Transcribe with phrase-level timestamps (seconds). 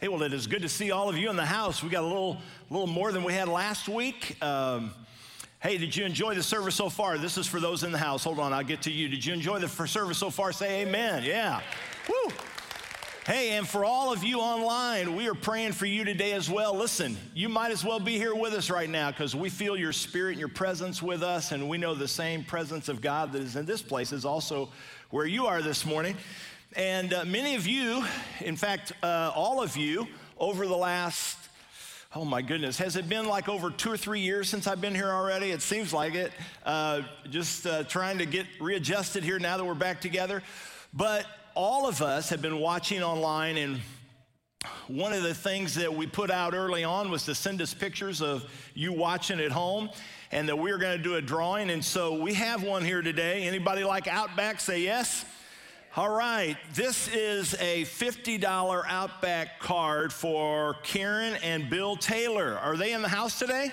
[0.00, 1.82] Hey, well, it is good to see all of you in the house.
[1.82, 2.36] We got a little,
[2.70, 4.40] little more than we had last week.
[4.40, 4.92] Um,
[5.58, 7.18] hey, did you enjoy the service so far?
[7.18, 8.22] This is for those in the house.
[8.22, 9.08] Hold on, I'll get to you.
[9.08, 10.52] Did you enjoy the service so far?
[10.52, 11.24] Say amen.
[11.24, 11.60] Yeah.
[12.08, 12.32] Woo.
[13.26, 16.76] Hey, and for all of you online, we are praying for you today as well.
[16.76, 19.92] Listen, you might as well be here with us right now because we feel your
[19.92, 23.42] spirit and your presence with us, and we know the same presence of God that
[23.42, 24.68] is in this place is also
[25.10, 26.16] where you are this morning.
[26.76, 28.04] And uh, many of you,
[28.40, 30.06] in fact, uh, all of you,
[30.38, 31.36] over the last
[32.14, 32.78] Oh my goodness.
[32.78, 35.50] Has it been like over two or three years since I've been here already?
[35.50, 36.32] It seems like it.
[36.64, 40.42] Uh, just uh, trying to get readjusted here now that we're back together.
[40.94, 43.80] But all of us have been watching online, and
[44.86, 48.22] one of the things that we put out early on was to send us pictures
[48.22, 49.90] of you watching at home
[50.32, 53.00] and that we were going to do a drawing and so we have one here
[53.00, 55.24] today anybody like outback say yes
[55.98, 62.56] all right this is a $50 outback card for karen and bill taylor.
[62.56, 63.72] Are they in the house today?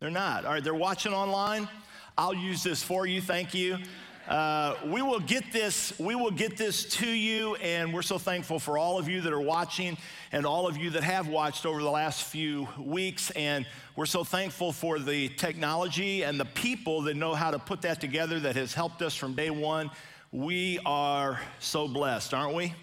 [0.00, 0.44] They're not.
[0.44, 1.68] All right they're watching online.
[2.16, 3.78] I'll use this for you thank you.
[4.26, 8.58] Uh, we will get this we will get this to you and we're so thankful
[8.58, 9.96] for all of you that are watching
[10.32, 13.64] and all of you that have watched over the last few weeks and
[13.94, 18.00] we're so thankful for the technology and the people that know how to put that
[18.00, 19.88] together that has helped us from day one
[20.32, 22.74] we are so blessed aren't we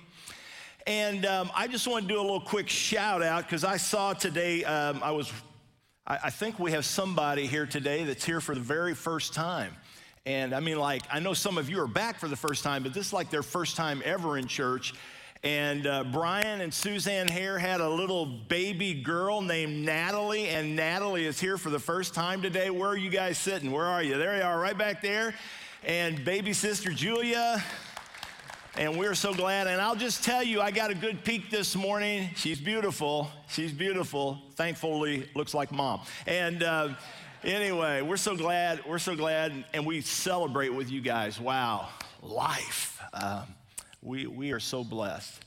[0.88, 4.14] and um, i just want to do a little quick shout out because i saw
[4.14, 5.32] today um, i was
[6.08, 9.74] I, I think we have somebody here today that's here for the very first time
[10.28, 12.82] and I mean, like, I know some of you are back for the first time,
[12.82, 14.96] but this is like their first time ever in church.
[15.44, 21.28] And uh, Brian and Suzanne Hare had a little baby girl named Natalie, and Natalie
[21.28, 22.72] is here for the first time today.
[22.72, 23.72] Where are you guys sitting?
[23.72, 24.18] Where are you?
[24.18, 25.36] There you are, right back there.
[25.86, 27.64] And baby sister Julia.
[28.76, 29.68] And we're so glad.
[29.68, 32.32] And I'll just tell you, I got a good peek this morning.
[32.36, 33.30] She's beautiful.
[33.48, 34.42] She's beautiful.
[34.56, 36.02] Thankfully, looks like mom.
[36.26, 36.90] And, uh,
[37.44, 38.84] Anyway, we're so glad.
[38.88, 41.40] We're so glad, and we celebrate with you guys.
[41.40, 41.90] Wow,
[42.24, 43.00] life.
[43.14, 43.44] Um,
[44.02, 45.46] we, we are so blessed.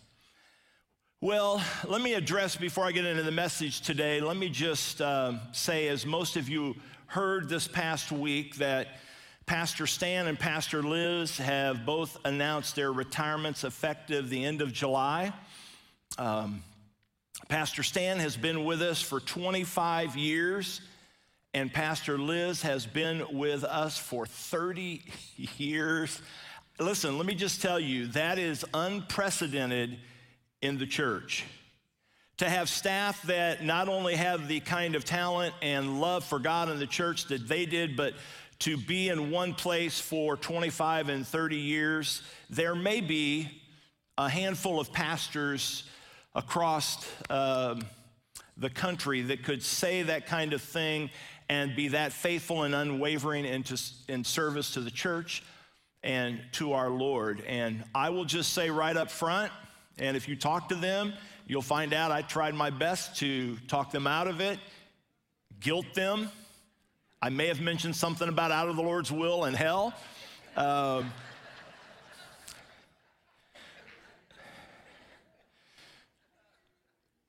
[1.21, 4.21] Well, let me address before I get into the message today.
[4.21, 6.77] Let me just um, say, as most of you
[7.07, 8.87] heard this past week, that
[9.49, 15.33] Pastor Stan and Pastor Liz have both announced their retirements effective the end of July.
[16.19, 16.63] Um,
[17.49, 20.83] Pastor Stan has been with us for 25 years
[21.55, 25.03] and Pastor Liz has been with us for 30
[25.57, 26.21] years.
[26.79, 29.97] Listen, let me just tell you, that is unprecedented
[30.61, 31.47] in the church.
[32.37, 36.69] To have staff that not only have the kind of talent and love for God
[36.69, 38.13] and the church that they did, but
[38.61, 43.49] to be in one place for 25 and 30 years, there may be
[44.17, 45.85] a handful of pastors
[46.35, 47.77] across uh,
[48.57, 51.11] the country that could say that kind of thing
[51.49, 55.43] and be that faithful and unwavering into, in service to the church
[56.03, 57.43] and to our Lord.
[57.47, 59.53] And I will just say right up front,
[59.99, 61.13] and if you talk to them,
[61.47, 64.59] you'll find out I tried my best to talk them out of it,
[65.61, 66.31] guilt them.
[67.21, 69.93] I may have mentioned something about out of the Lord's will and hell.
[70.57, 71.03] Uh,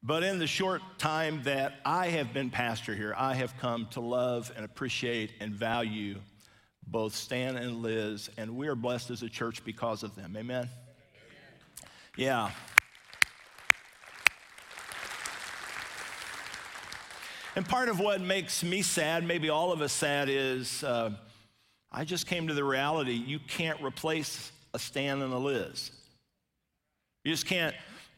[0.02, 4.00] But in the short time that I have been pastor here, I have come to
[4.00, 6.16] love and appreciate and value
[6.88, 10.36] both Stan and Liz, and we are blessed as a church because of them.
[10.36, 10.68] Amen?
[12.16, 12.50] Yeah.
[17.60, 21.12] And part of what makes me sad, maybe all of us sad, is uh,
[21.92, 25.92] I just came to the reality you can't replace a Stan and a Liz.
[27.26, 27.76] You just can't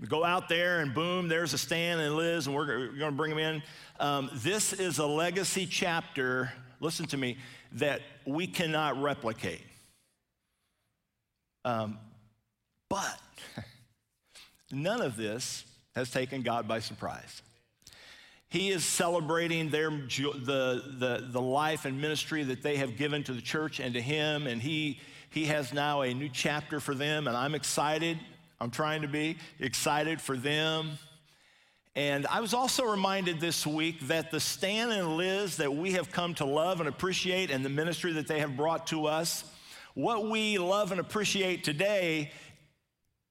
[0.08, 3.32] go out there and boom, there's a Stan and Liz, and we're, going to bring
[3.32, 3.64] them in.
[4.00, 7.38] Um, this is a legacy chapter, listen to me,
[7.72, 9.66] that we cannot replicate.
[11.66, 11.98] Um,
[12.90, 13.20] but
[14.72, 15.66] none of this
[15.96, 17.42] has taken God by surprise.
[18.52, 23.32] He is celebrating their, the, the, the life and ministry that they have given to
[23.32, 25.00] the church and to Him, and He,
[25.30, 28.20] he has now a new chapter for them, and I'm excited.
[28.60, 30.98] I'm trying to be excited for them.
[31.96, 36.12] And I was also reminded this week that the Stan and Liz that we have
[36.12, 39.46] come to love and appreciate and the ministry that they have brought to us,
[39.94, 42.32] what we love and appreciate today,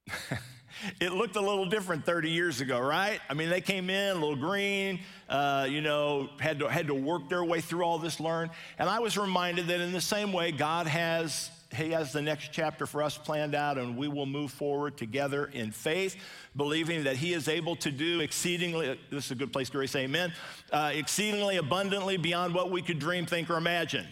[1.00, 3.20] it looked a little different 30 years ago, right?
[3.28, 6.94] I mean, they came in a little green, uh, you know, had to, had to
[6.94, 8.50] work their way through all this learn.
[8.78, 12.50] And I was reminded that in the same way, God has he has the next
[12.50, 16.16] chapter for us planned out, and we will move forward together in faith,
[16.56, 20.00] believing that He is able to do exceedingly, this is a good place to say
[20.00, 20.32] amen,
[20.72, 24.06] uh, exceedingly abundantly beyond what we could dream, think, or imagine.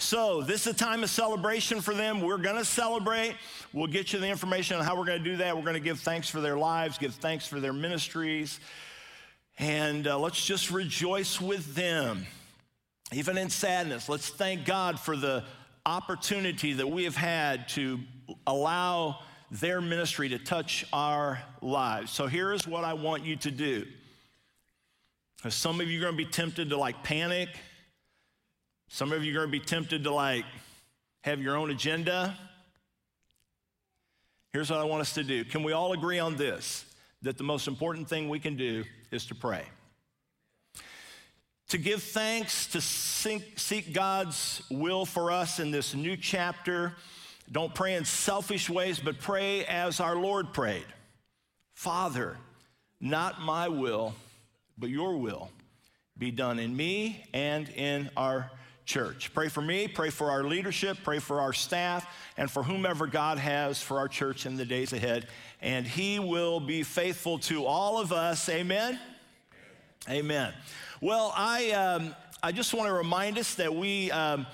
[0.00, 2.22] So, this is a time of celebration for them.
[2.22, 3.36] We're going to celebrate.
[3.74, 5.54] We'll get you the information on how we're going to do that.
[5.54, 8.60] We're going to give thanks for their lives, give thanks for their ministries,
[9.58, 12.26] and uh, let's just rejoice with them.
[13.12, 15.44] Even in sadness, let's thank God for the
[15.84, 18.00] opportunity that we have had to
[18.46, 19.18] allow
[19.50, 22.10] their ministry to touch our lives.
[22.10, 23.84] So, here is what I want you to do.
[25.50, 27.50] Some of you are going to be tempted to like panic
[28.92, 30.44] some of you are going to be tempted to like
[31.22, 32.36] have your own agenda.
[34.52, 35.44] Here's what I want us to do.
[35.44, 36.84] Can we all agree on this?
[37.22, 38.82] That the most important thing we can do
[39.12, 39.62] is to pray.
[41.68, 46.96] To give thanks, to seek God's will for us in this new chapter.
[47.52, 50.86] Don't pray in selfish ways, but pray as our Lord prayed
[51.74, 52.36] Father,
[53.00, 54.16] not my will,
[54.76, 55.48] but your will
[56.18, 58.50] be done in me and in our
[58.84, 59.32] church.
[59.34, 62.06] Pray for me, pray for our leadership, pray for our staff,
[62.36, 65.28] and for whomever God has for our church in the days ahead.
[65.60, 68.48] And He will be faithful to all of us.
[68.48, 68.98] Amen?
[70.08, 70.52] Amen.
[71.00, 74.10] Well, I, um, I just want to remind us that we.
[74.10, 74.46] Um,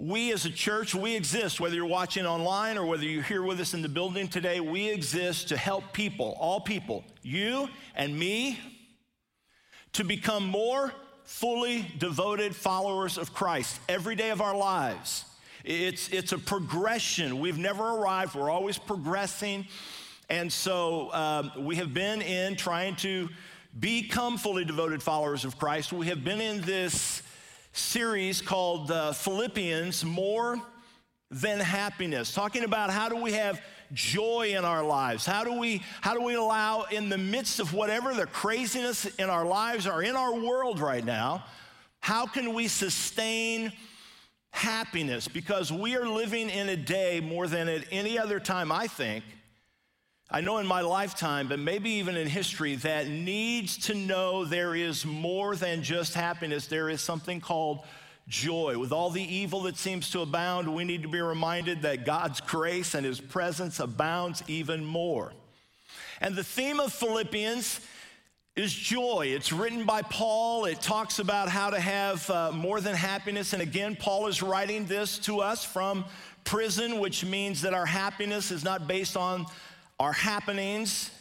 [0.00, 3.58] we as a church, we exist, whether you're watching online or whether you're here with
[3.58, 8.60] us in the building today, we exist to help people, all people, you and me,
[9.94, 10.92] to become more
[11.28, 15.26] fully devoted followers of Christ every day of our lives.
[15.62, 17.38] It's, it's a progression.
[17.38, 19.66] We've never arrived, we're always progressing.
[20.30, 23.28] And so um, we have been in trying to
[23.78, 25.92] become fully devoted followers of Christ.
[25.92, 27.22] We have been in this
[27.74, 30.58] series called uh, Philippians More
[31.30, 33.60] Than Happiness, talking about how do we have
[33.92, 35.26] joy in our lives?
[35.26, 39.30] How do we how do we allow in the midst of whatever the craziness in
[39.30, 41.44] our lives are in our world right now,
[42.00, 43.72] how can we sustain
[44.50, 48.86] happiness because we are living in a day more than at any other time I
[48.86, 49.24] think
[50.30, 54.74] I know in my lifetime, but maybe even in history, that needs to know there
[54.74, 56.66] is more than just happiness.
[56.66, 57.80] There is something called
[58.28, 58.78] joy.
[58.78, 62.40] With all the evil that seems to abound, we need to be reminded that God's
[62.40, 65.32] grace and his presence abounds even more.
[66.20, 67.80] And the theme of Philippians
[68.54, 69.26] is joy.
[69.28, 70.64] It's written by Paul.
[70.64, 73.52] It talks about how to have uh, more than happiness.
[73.52, 76.04] And again, Paul is writing this to us from
[76.44, 79.46] prison, which means that our happiness is not based on
[80.00, 81.12] our happenings.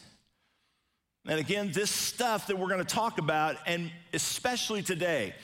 [1.28, 5.36] And again, this stuff that we're going to talk about, and especially today,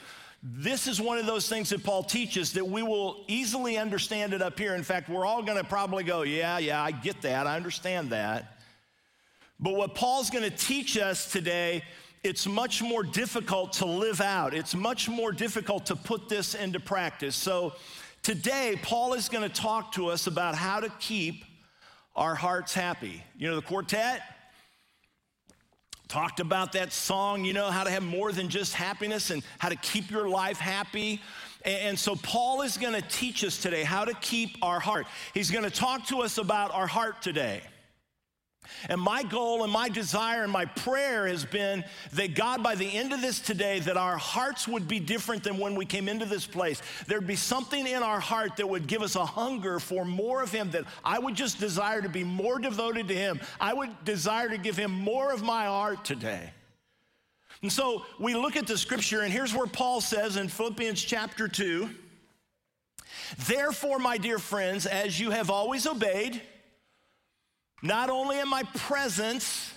[0.45, 4.41] this is one of those things that Paul teaches that we will easily understand it
[4.41, 4.75] up here.
[4.75, 7.47] In fact, we're all going to probably go, Yeah, yeah, I get that.
[7.47, 8.57] I understand that.
[9.57, 11.83] But what Paul's going to teach us today,
[12.23, 14.53] it's much more difficult to live out.
[14.53, 17.37] It's much more difficult to put this into practice.
[17.37, 17.73] So
[18.21, 21.45] today, Paul is going to talk to us about how to keep
[22.17, 23.23] our hearts happy.
[23.37, 24.21] You know, the quartet,
[26.13, 29.67] talked about that song, you know, how to have more than just happiness and how
[29.67, 31.19] to keep your life happy.
[31.65, 35.07] And so, Paul is going to teach us today how to keep our heart.
[35.33, 37.63] He's going to talk to us about our heart today.
[38.89, 41.83] And my goal and my desire and my prayer has been
[42.13, 45.57] that God, by the end of this today, that our hearts would be different than
[45.57, 46.81] when we came into this place.
[47.07, 50.51] There'd be something in our heart that would give us a hunger for more of
[50.51, 53.39] Him, that I would just desire to be more devoted to Him.
[53.59, 56.51] I would desire to give Him more of my heart today.
[57.61, 61.47] And so we look at the scripture, and here's where Paul says in Philippians chapter
[61.47, 61.89] 2
[63.47, 66.41] Therefore, my dear friends, as you have always obeyed,
[67.83, 69.71] not only in my presence,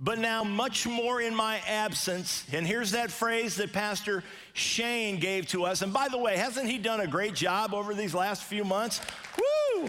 [0.00, 2.44] but now much more in my absence.
[2.52, 5.82] And here's that phrase that Pastor Shane gave to us.
[5.82, 9.00] And by the way, hasn't he done a great job over these last few months?
[9.38, 9.88] Woo!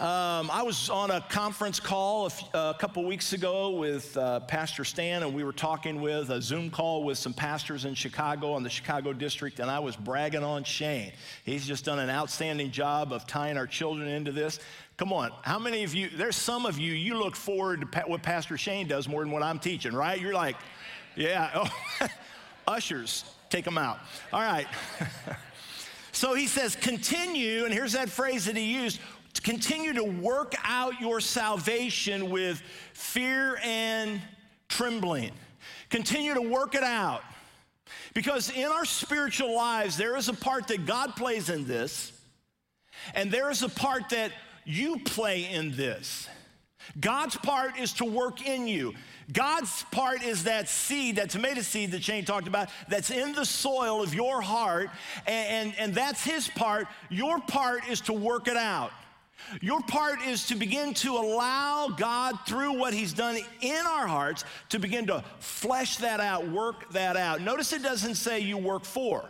[0.00, 5.22] Um, I was on a conference call a, couple weeks ago with uh, Pastor Stan,
[5.22, 8.68] and we were talking with a Zoom call with some pastors in Chicago, in the
[8.68, 11.12] Chicago district, and I was bragging on Shane.
[11.44, 14.58] He's just done an outstanding job of tying our children into this.
[14.98, 18.22] Come on, how many of you, there's some of you, you look forward to what
[18.22, 20.20] Pastor Shane does more than what I'm teaching, right?
[20.20, 20.56] You're like,
[21.14, 21.50] yeah,
[22.02, 22.08] oh,
[22.68, 23.98] ushers, take them out.
[24.30, 24.66] All right.
[26.12, 29.00] so he says, continue, and here's that phrase that he used
[29.40, 32.62] continue to work out your salvation with
[32.92, 34.20] fear and
[34.68, 35.32] trembling.
[35.90, 37.22] Continue to work it out.
[38.14, 42.12] Because in our spiritual lives, there is a part that God plays in this,
[43.14, 44.32] and there is a part that
[44.64, 46.28] you play in this.
[46.98, 48.94] God's part is to work in you.
[49.32, 53.44] God's part is that seed, that tomato seed that Shane talked about, that's in the
[53.44, 54.88] soil of your heart,
[55.26, 56.86] and, and, and that's his part.
[57.10, 58.92] Your part is to work it out.
[59.60, 64.44] Your part is to begin to allow God, through what He's done in our hearts,
[64.70, 67.40] to begin to flesh that out, work that out.
[67.40, 69.28] Notice it doesn't say you work for.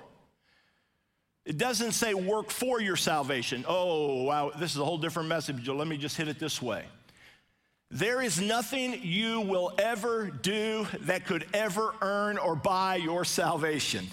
[1.44, 3.64] It doesn't say work for your salvation.
[3.68, 5.68] Oh, wow, this is a whole different message.
[5.68, 6.84] Let me just hit it this way.
[7.90, 14.08] There is nothing you will ever do that could ever earn or buy your salvation.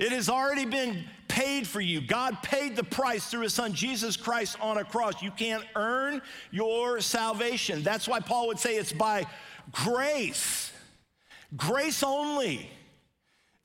[0.00, 2.02] It has already been paid for you.
[2.02, 5.22] God paid the price through his son Jesus Christ on a cross.
[5.22, 6.20] You can't earn
[6.50, 7.82] your salvation.
[7.82, 9.24] That's why Paul would say it's by
[9.72, 10.70] grace,
[11.56, 12.70] grace only.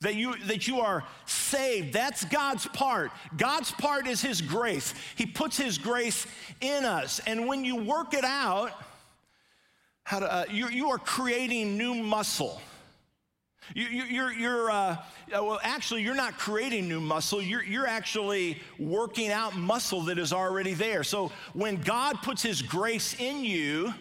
[0.02, 1.92] That you, that you are saved.
[1.92, 3.12] That's God's part.
[3.36, 4.94] God's part is His grace.
[5.16, 6.28] He puts His grace
[6.62, 7.20] in us.
[7.26, 8.74] And when you work it out,
[10.04, 12.62] how to, uh, you, you are creating new muscle.
[13.74, 14.98] You, are you're, you're uh, uh,
[15.32, 17.42] well, actually, you're not creating new muscle.
[17.42, 21.04] You're, you're actually working out muscle that is already there.
[21.04, 23.94] So when God puts His grace in you,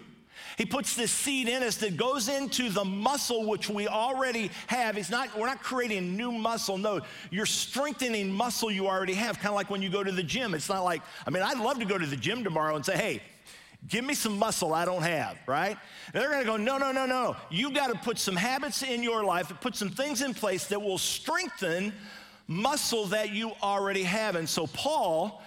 [0.57, 4.97] he puts this seed in us that goes into the muscle which we already have.
[4.97, 6.79] It's not, we're not creating new muscle.
[6.79, 10.23] No, you're strengthening muscle you already have, kind of like when you go to the
[10.23, 10.55] gym.
[10.55, 12.97] It's not like, I mean, I'd love to go to the gym tomorrow and say,
[12.97, 13.23] hey,
[13.89, 15.77] Give me some muscle I don't have, right?
[16.13, 17.37] They're gonna go, no, no, no, no.
[17.51, 20.99] You gotta put some habits in your life, put some things in place that will
[20.99, 21.93] strengthen
[22.49, 24.37] muscle that you already have.
[24.37, 25.43] And so, Paul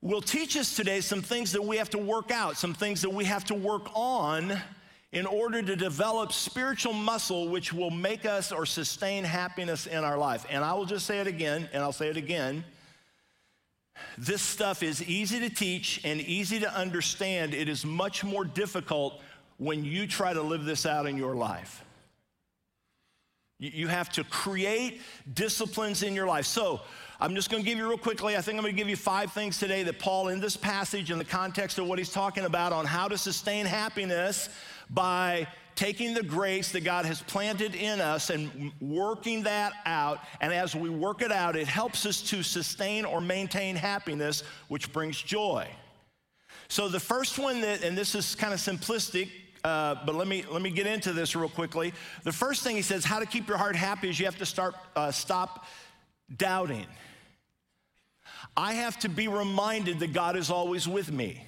[0.00, 3.10] will teach us today some things that we have to work out, some things that
[3.10, 4.56] we have to work on
[5.12, 10.18] in order to develop spiritual muscle which will make us or sustain happiness in our
[10.18, 10.44] life.
[10.50, 12.64] And I will just say it again, and I'll say it again.
[14.16, 17.54] This stuff is easy to teach and easy to understand.
[17.54, 19.20] It is much more difficult
[19.58, 21.84] when you try to live this out in your life.
[23.58, 25.00] You have to create
[25.34, 26.46] disciplines in your life.
[26.46, 26.80] So,
[27.20, 28.36] I'm just going to give you real quickly.
[28.36, 31.10] I think I'm going to give you five things today that Paul, in this passage,
[31.10, 34.48] in the context of what he's talking about on how to sustain happiness
[34.88, 40.18] by taking the grace that God has planted in us and working that out.
[40.40, 44.92] And as we work it out, it helps us to sustain or maintain happiness, which
[44.92, 45.68] brings joy.
[46.66, 49.30] So the first one that, and this is kind of simplistic,
[49.62, 51.94] uh, but let me let me get into this real quickly.
[52.24, 54.46] The first thing he says, how to keep your heart happy, is you have to
[54.46, 55.64] start uh, stop
[56.36, 56.86] doubting.
[58.56, 61.47] I have to be reminded that God is always with me.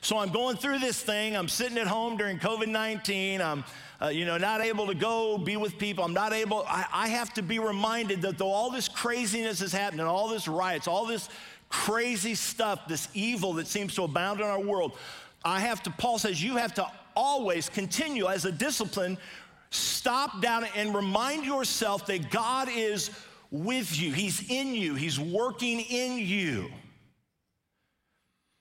[0.00, 1.36] So I'm going through this thing.
[1.36, 3.40] I'm sitting at home during COVID 19.
[3.40, 3.64] I'm,
[4.00, 6.04] uh, you know, not able to go be with people.
[6.04, 9.72] I'm not able, I, I have to be reminded that though all this craziness is
[9.72, 11.28] happening, all this riots, all this
[11.68, 14.96] crazy stuff, this evil that seems to abound in our world,
[15.44, 16.86] I have to, Paul says, you have to
[17.16, 19.18] always continue as a discipline,
[19.70, 23.10] stop down and remind yourself that God is
[23.50, 24.12] with you.
[24.12, 26.70] He's in you, He's working in you.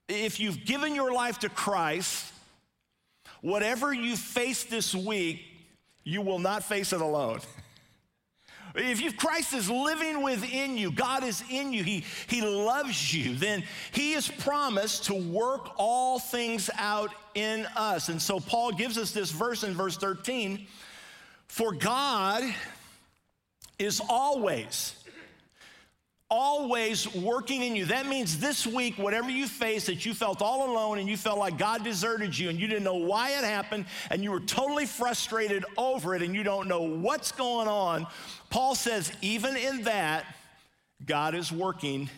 [0.07, 2.31] If you've given your life to Christ,
[3.41, 5.41] whatever you face this week,
[6.03, 7.39] you will not face it alone.
[8.75, 13.35] If you, Christ is living within you, God is in you, he, he loves you,
[13.35, 18.09] then He has promised to work all things out in us.
[18.09, 20.65] And so Paul gives us this verse in verse 13
[21.47, 22.43] For God
[23.77, 24.95] is always
[26.33, 27.85] always working in you.
[27.85, 31.37] That means this week, whatever you faced that you felt all alone and you felt
[31.37, 34.87] like God deserted you and you didn't know why it happened and you were totally
[34.87, 38.07] frustrated over it and you don't know what's going on,
[38.49, 40.25] Paul says, even in that,
[41.05, 42.09] God is working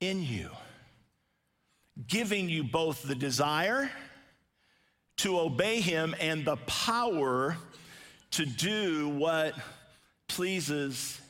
[0.00, 0.50] in you,
[2.06, 3.90] giving you both the desire
[5.16, 7.56] to obey Him and the power
[8.32, 9.54] to do what
[10.28, 11.20] pleases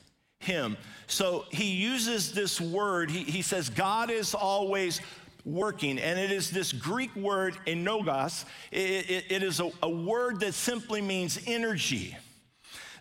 [0.47, 0.77] Him.
[1.07, 5.01] So he uses this word, he, he says, God is always
[5.45, 5.99] working.
[5.99, 10.55] And it is this Greek word, enogos, it, it, it is a, a word that
[10.55, 12.17] simply means energy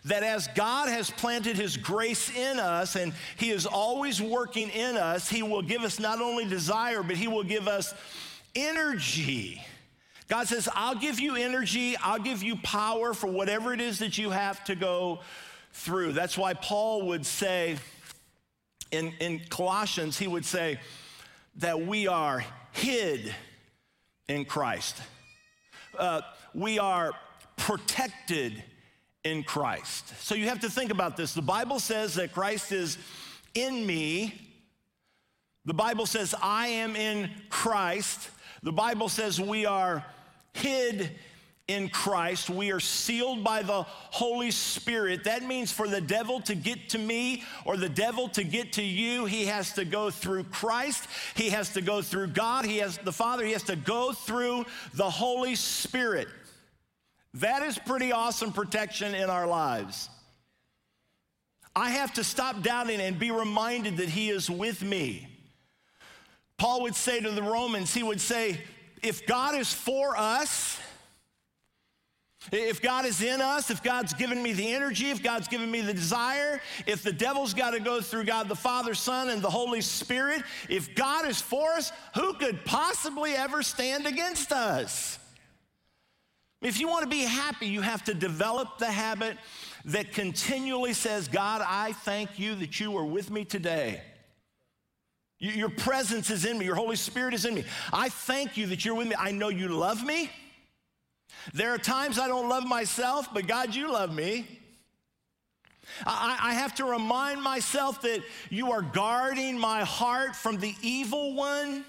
[0.06, 4.96] that as God has planted His grace in us and He is always working in
[4.96, 7.92] us, He will give us not only desire, but He will give us
[8.54, 9.60] energy.
[10.28, 14.16] God says, I'll give you energy, I'll give you power for whatever it is that
[14.16, 15.20] you have to go
[15.76, 16.12] through.
[16.12, 17.76] That's why Paul would say,
[18.90, 20.80] in, in Colossians, he would say
[21.56, 23.34] that we are hid
[24.26, 24.96] in Christ.
[25.98, 26.22] Uh,
[26.54, 27.12] we are
[27.56, 28.62] protected
[29.22, 30.14] in Christ.
[30.20, 31.34] So you have to think about this.
[31.34, 32.96] The Bible says that Christ is
[33.54, 34.34] in me.
[35.66, 38.30] The Bible says I am in Christ.
[38.62, 40.04] The Bible says we are
[40.54, 41.10] hid
[41.68, 42.48] in Christ.
[42.48, 45.24] We are sealed by the Holy Spirit.
[45.24, 48.82] That means for the devil to get to me or the devil to get to
[48.82, 51.08] you, he has to go through Christ.
[51.34, 52.64] He has to go through God.
[52.64, 53.44] He has the Father.
[53.44, 56.28] He has to go through the Holy Spirit.
[57.34, 60.08] That is pretty awesome protection in our lives.
[61.74, 65.28] I have to stop doubting and be reminded that he is with me.
[66.56, 68.58] Paul would say to the Romans, he would say,
[69.02, 70.80] if God is for us,
[72.52, 75.80] if God is in us, if God's given me the energy, if God's given me
[75.80, 79.50] the desire, if the devil's got to go through God the Father, Son, and the
[79.50, 85.18] Holy Spirit, if God is for us, who could possibly ever stand against us?
[86.62, 89.36] If you want to be happy, you have to develop the habit
[89.86, 94.02] that continually says, God, I thank you that you are with me today.
[95.38, 96.64] Your presence is in me.
[96.64, 97.64] Your Holy Spirit is in me.
[97.92, 99.14] I thank you that you're with me.
[99.18, 100.30] I know you love me.
[101.54, 104.46] There are times I don't love myself, but God, you love me.
[106.04, 111.34] I, I, have to remind myself that you are guarding my heart from the evil
[111.34, 111.84] one.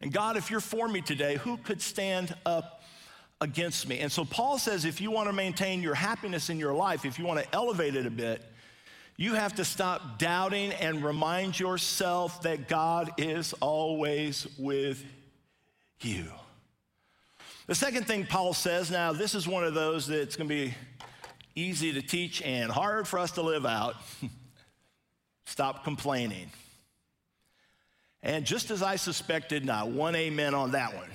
[0.00, 2.82] And God, if you're for me today, who could stand up
[3.40, 3.98] against me?
[3.98, 7.18] And so Paul says if you want to maintain your happiness in your life, if
[7.18, 8.42] you want to elevate it a bit,
[9.16, 15.02] you have to stop doubting and remind yourself that God is always with
[16.00, 16.30] you.
[17.66, 20.74] The second thing Paul says, now this is one of those that's going to be
[21.56, 23.96] easy to teach and hard for us to live out.
[25.46, 26.50] Stop complaining.
[28.22, 31.08] And just as I suspected, not one amen on that one.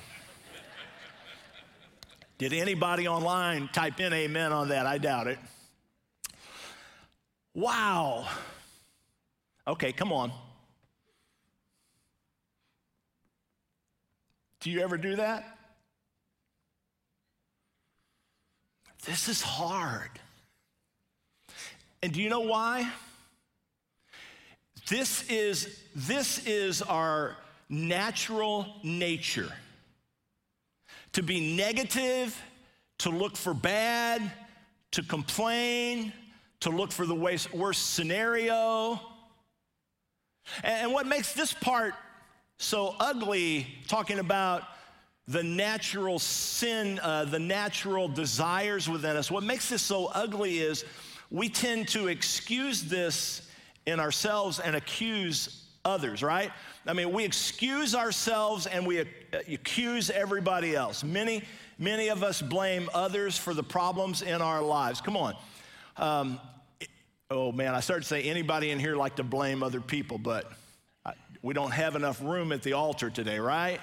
[2.37, 4.85] Did anybody online type in amen on that?
[4.85, 5.39] I doubt it.
[7.53, 8.27] Wow.
[9.67, 10.31] Okay, come on.
[14.59, 15.60] Do you ever do that?
[19.05, 20.09] This is hard.
[22.03, 22.91] And do you know why?
[24.89, 27.37] This is, this is our
[27.69, 29.51] natural nature
[31.13, 32.39] to be negative,
[32.99, 34.31] to look for bad,
[34.91, 36.13] to complain,
[36.61, 38.99] to look for the worst scenario.
[40.63, 41.93] And what makes this part
[42.57, 44.63] so ugly, talking about
[45.31, 49.31] the natural sin, uh, the natural desires within us.
[49.31, 50.83] What makes this so ugly is
[51.29, 53.47] we tend to excuse this
[53.85, 56.51] in ourselves and accuse others, right?
[56.85, 59.05] I mean, we excuse ourselves and we
[59.47, 61.03] accuse everybody else.
[61.03, 61.43] Many,
[61.79, 64.99] many of us blame others for the problems in our lives.
[64.99, 65.35] Come on.
[65.95, 66.39] Um,
[67.29, 70.51] oh man, I started to say anybody in here like to blame other people, but
[71.41, 73.79] we don't have enough room at the altar today, right?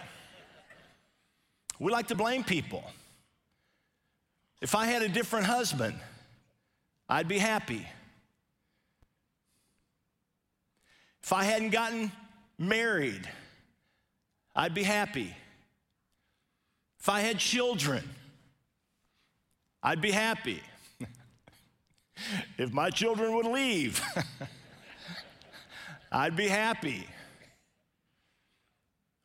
[1.79, 2.85] We like to blame people.
[4.61, 5.99] If I had a different husband,
[7.09, 7.87] I'd be happy.
[11.23, 12.11] If I hadn't gotten
[12.59, 13.29] married,
[14.57, 15.35] I'd be happy.
[16.99, 18.03] If I had children,
[19.83, 20.61] I'd be happy.
[22.59, 24.03] if my children would leave,
[26.13, 27.07] I'd be happy.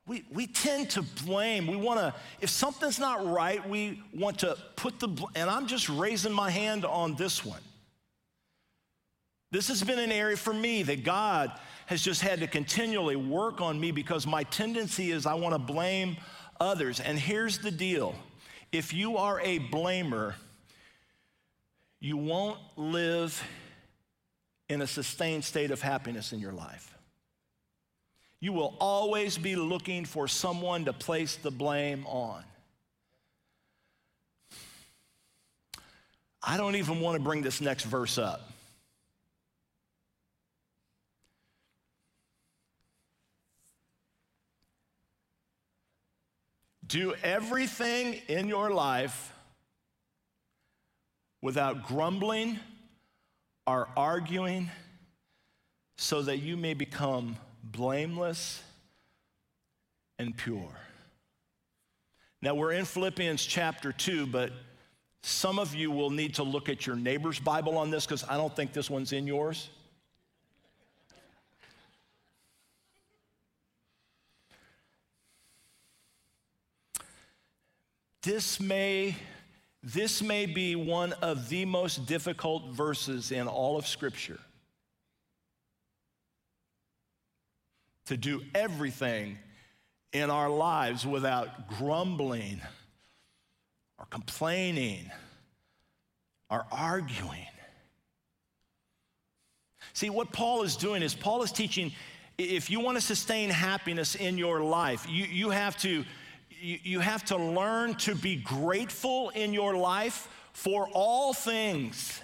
[0.06, 1.66] We, we tend to blame.
[1.66, 5.88] We want to, if something's not right, we want to put the, and I'm just
[5.88, 7.62] raising my hand on this one.
[9.52, 11.52] This has been an area for me that God
[11.86, 15.60] has just had to continually work on me because my tendency is I want to
[15.60, 16.18] blame
[16.60, 17.00] others.
[17.00, 18.16] And here's the deal
[18.72, 20.34] if you are a blamer,
[22.00, 23.42] you won't live
[24.68, 26.93] in a sustained state of happiness in your life.
[28.44, 32.44] You will always be looking for someone to place the blame on.
[36.46, 38.52] I don't even want to bring this next verse up.
[46.86, 49.32] Do everything in your life
[51.42, 52.60] without grumbling
[53.66, 54.70] or arguing
[55.96, 58.62] so that you may become blameless
[60.20, 60.70] and pure.
[62.42, 64.52] Now, we're in Philippians chapter 2, but
[65.22, 68.36] some of you will need to look at your neighbor's Bible on this because I
[68.36, 69.70] don't think this one's in yours.
[78.22, 79.16] This may
[79.86, 84.40] this may be one of the most difficult verses in all of Scripture.
[88.08, 89.38] To do everything
[90.12, 92.62] in our lives without grumbling
[93.98, 95.10] or complaining
[96.50, 97.48] or arguing.
[99.94, 101.92] See, what Paul is doing is Paul is teaching
[102.38, 106.04] if you want to sustain happiness in your life, you, you, have to,
[106.50, 112.22] you, you have to learn to be grateful in your life for all things.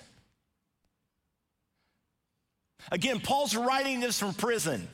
[2.91, 4.87] Again, Paul's writing this from prison.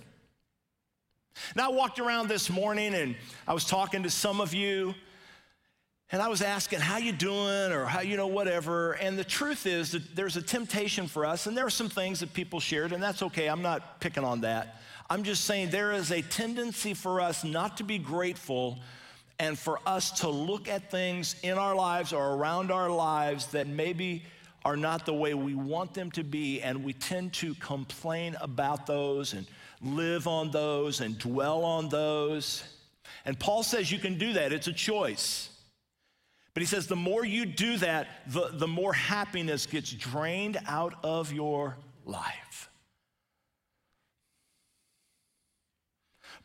[1.55, 3.15] Now, I walked around this morning and
[3.47, 4.95] I was talking to some of you
[6.11, 7.71] and I was asking, how you doing?
[7.71, 8.93] Or how, you know, whatever.
[8.93, 12.19] And the truth is that there's a temptation for us, and there are some things
[12.19, 13.47] that people shared, and that's okay.
[13.47, 14.81] I'm not picking on that.
[15.09, 18.79] I'm just saying there is a tendency for us not to be grateful
[19.39, 23.67] and for us to look at things in our lives or around our lives that
[23.67, 24.23] maybe
[24.63, 28.85] are not the way we want them to be, and we tend to complain about
[28.85, 29.47] those and
[29.85, 32.63] live on those and dwell on those.
[33.25, 35.49] And Paul says you can do that, it's a choice.
[36.53, 40.93] But he says the more you do that, the, the more happiness gets drained out
[41.03, 42.69] of your life.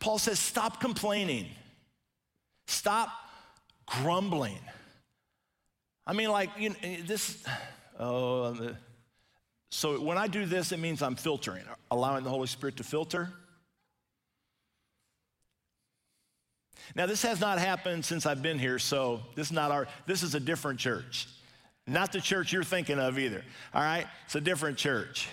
[0.00, 1.48] Paul says, stop complaining,
[2.66, 3.10] stop
[3.86, 4.58] grumbling.
[6.06, 7.44] I mean, like, you know, this,
[7.98, 8.74] oh,
[9.70, 13.30] so when I do this, it means I'm filtering, allowing the Holy Spirit to filter.
[16.96, 20.24] Now, this has not happened since I've been here, so this is not our, this
[20.24, 21.28] is a different church.
[21.86, 24.06] Not the church you're thinking of either, all right?
[24.26, 25.28] It's a different church.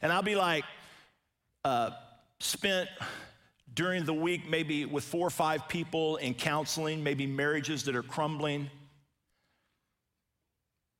[0.00, 0.64] And I'll be like,
[1.64, 1.90] uh,
[2.40, 2.88] spent
[3.74, 8.02] during the week maybe with four or five people in counseling, maybe marriages that are
[8.02, 8.70] crumbling,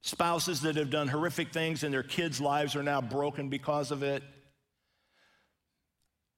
[0.02, 4.02] spouses that have done horrific things and their kids' lives are now broken because of
[4.02, 4.22] it.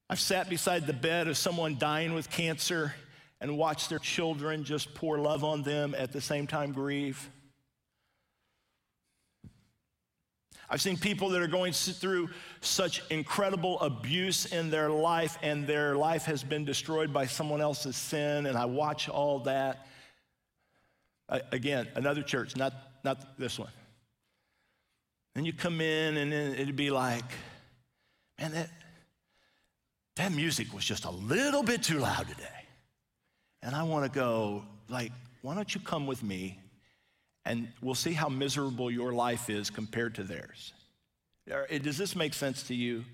[0.08, 2.94] I've sat beside the bed of someone dying with cancer
[3.40, 7.30] and watched their children just pour love on them at the same time grieve.
[10.68, 15.94] I've seen people that are going through such incredible abuse in their life, and their
[15.94, 19.86] life has been destroyed by someone else's sin, and I watch all that.
[21.28, 22.72] Again, another church, not,
[23.04, 23.70] not this one.
[25.36, 27.24] And you come in, and then it'd be like,
[28.40, 28.70] man, that,
[30.16, 32.48] that music was just a little bit too loud today.
[33.62, 35.12] And I want to go, like,
[35.42, 36.58] why don't you come with me
[37.44, 40.72] and we'll see how miserable your life is compared to theirs.
[41.50, 43.04] Eh, does this make sense to you?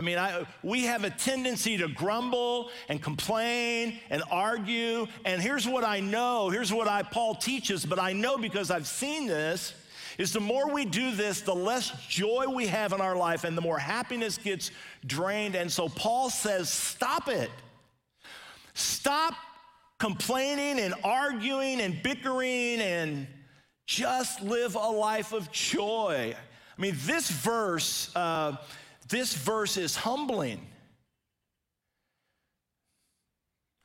[0.00, 5.06] I mean, I, we have a tendency to grumble and complain and argue.
[5.26, 6.48] And here's what I know.
[6.48, 9.74] Here's what I, Paul teaches, but I know because I've seen this
[10.16, 13.54] is the more we do this, the less joy we have in our life and
[13.58, 14.70] the more happiness gets
[15.04, 15.54] drained.
[15.54, 17.50] And so Paul says, stop it.
[18.72, 19.34] Stop
[19.98, 23.26] complaining and arguing and bickering and
[23.84, 26.34] just live a life of joy.
[26.34, 28.56] I mean, this verse, uh,
[29.10, 30.66] this verse is humbling.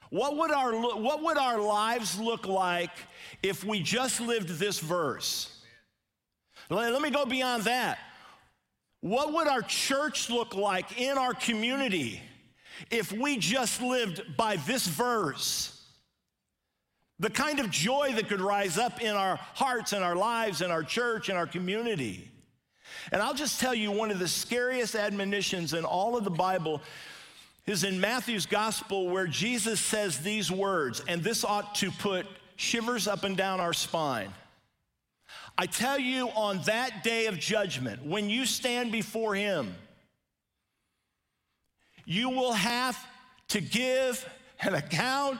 [0.10, 2.92] What would, our, what would our lives look like
[3.44, 5.52] if we just lived this verse?
[6.70, 8.00] Let me go beyond that.
[9.02, 12.22] What would our church look like in our community
[12.90, 15.72] if we just lived by this verse?
[17.20, 20.72] The kind of joy that could rise up in our hearts and our lives and
[20.72, 22.32] our church and our community.
[23.12, 26.82] And I'll just tell you one of the scariest admonitions in all of the Bible
[27.66, 33.08] is in Matthew's gospel where Jesus says these words, and this ought to put shivers
[33.08, 34.32] up and down our spine.
[35.58, 39.74] I tell you, on that day of judgment, when you stand before him,
[42.06, 42.98] you will have
[43.50, 44.28] to give
[44.60, 45.40] an account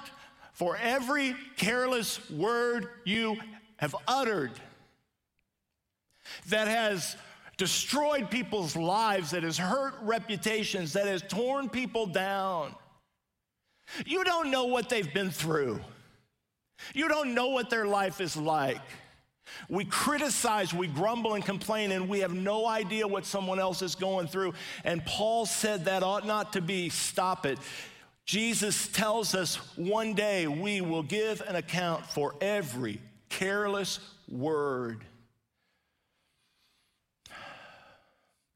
[0.54, 3.38] for every careless word you
[3.78, 4.52] have uttered
[6.48, 7.18] that has
[7.58, 12.74] destroyed people's lives, that has hurt reputations, that has torn people down.
[14.06, 15.80] You don't know what they've been through.
[16.94, 18.82] You don't know what their life is like.
[19.70, 23.96] We criticize, we grumble and complain, and we have no idea what someone else is
[23.96, 24.54] going through.
[24.84, 26.90] And Paul said that ought not to be.
[26.90, 27.60] Stop it.
[28.26, 35.06] Jesus tells us one day we will give an account for every careless word.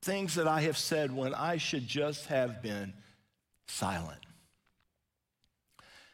[0.10, 2.94] Things that I have said when I should just have been
[3.68, 4.18] silent.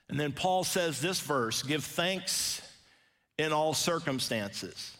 [0.10, 2.62] And then Paul says this verse give thanks
[3.38, 4.98] in all circumstances.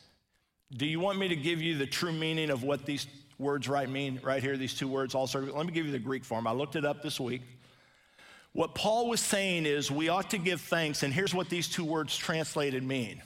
[0.72, 3.06] Do you want me to give you the true meaning of what these
[3.38, 5.58] words right mean right here, these two words, all circumstances?
[5.58, 6.48] Let me give you the Greek form.
[6.48, 7.42] I looked it up this week.
[8.54, 11.84] What Paul was saying is we ought to give thanks, and here's what these two
[11.84, 13.22] words translated mean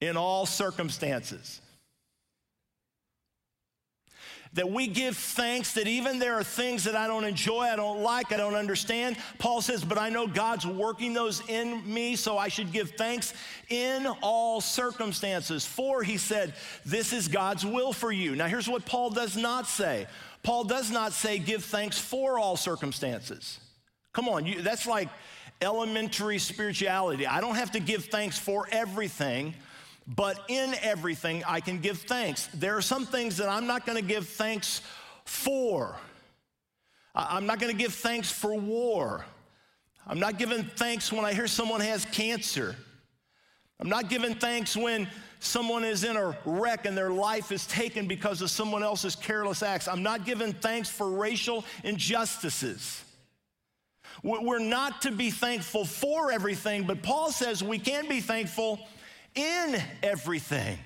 [0.00, 1.60] in all circumstances
[4.54, 8.02] that we give thanks that even there are things that I don't enjoy, I don't
[8.02, 9.16] like, I don't understand.
[9.38, 13.34] Paul says, but I know God's working those in me, so I should give thanks
[13.68, 15.66] in all circumstances.
[15.66, 16.54] For, he said,
[16.84, 18.34] this is God's will for you.
[18.34, 20.06] Now, here's what Paul does not say
[20.42, 23.58] Paul does not say, give thanks for all circumstances.
[24.12, 25.08] Come on, you, that's like
[25.60, 27.26] elementary spirituality.
[27.26, 29.54] I don't have to give thanks for everything
[30.06, 32.48] but in everything I can give thanks.
[32.54, 34.82] There are some things that I'm not going to give thanks
[35.24, 35.96] for.
[37.14, 39.24] I'm not going to give thanks for war.
[40.06, 42.76] I'm not giving thanks when I hear someone has cancer.
[43.80, 45.08] I'm not giving thanks when
[45.40, 49.62] someone is in a wreck and their life is taken because of someone else's careless
[49.62, 49.88] acts.
[49.88, 53.02] I'm not giving thanks for racial injustices.
[54.22, 58.80] We're not to be thankful for everything, but Paul says we can be thankful
[59.36, 60.78] in everything.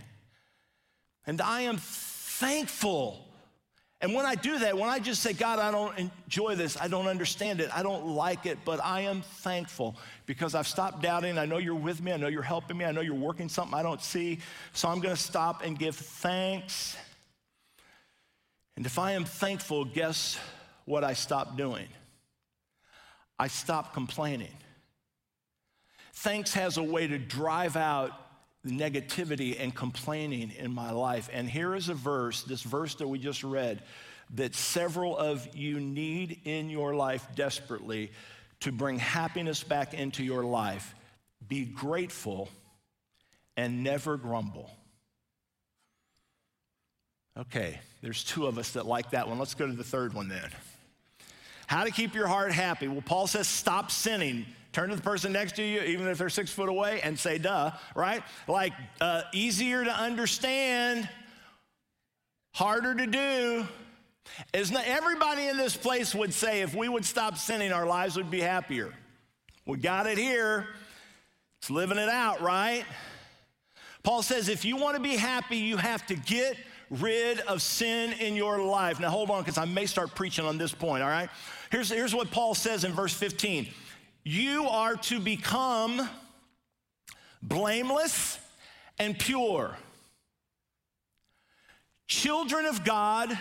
[1.26, 3.24] And I am thankful.
[4.02, 6.88] And when I do that, when I just say, God, I don't enjoy this, I
[6.88, 11.36] don't understand it, I don't like it, but I am thankful because I've stopped doubting.
[11.38, 13.78] I know you're with me, I know you're helping me, I know you're working something
[13.78, 14.38] I don't see.
[14.72, 16.96] So I'm going to stop and give thanks.
[18.76, 20.38] And if I am thankful, guess
[20.86, 21.88] what I stop doing?
[23.38, 24.54] I stop complaining.
[26.14, 28.12] Thanks has a way to drive out
[28.66, 31.30] negativity and complaining in my life.
[31.32, 33.82] And here is a verse, this verse that we just read,
[34.34, 38.12] that several of you need in your life desperately
[38.60, 40.94] to bring happiness back into your life.
[41.48, 42.48] Be grateful
[43.56, 44.70] and never grumble.
[47.38, 49.38] Okay, there's two of us that like that one.
[49.38, 50.50] Let's go to the third one then.
[51.66, 52.88] How to keep your heart happy.
[52.88, 54.44] Well, Paul says, stop sinning.
[54.72, 57.38] Turn to the person next to you, even if they're six foot away, and say,
[57.38, 58.22] duh, right?
[58.46, 61.08] Like, uh, easier to understand,
[62.54, 63.66] harder to do.
[64.54, 68.16] Is not, everybody in this place would say if we would stop sinning, our lives
[68.16, 68.94] would be happier.
[69.66, 70.68] We got it here.
[71.58, 72.84] It's living it out, right?
[74.04, 76.56] Paul says if you want to be happy, you have to get
[76.90, 79.00] rid of sin in your life.
[79.00, 81.28] Now, hold on, because I may start preaching on this point, all right?
[81.70, 83.68] Here's, here's what Paul says in verse 15
[84.30, 86.08] you are to become
[87.42, 88.38] blameless
[88.96, 89.76] and pure.
[92.06, 93.36] Children of God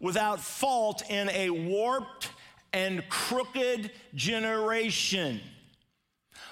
[0.00, 2.30] without fault in a warped
[2.72, 5.42] and crooked generation.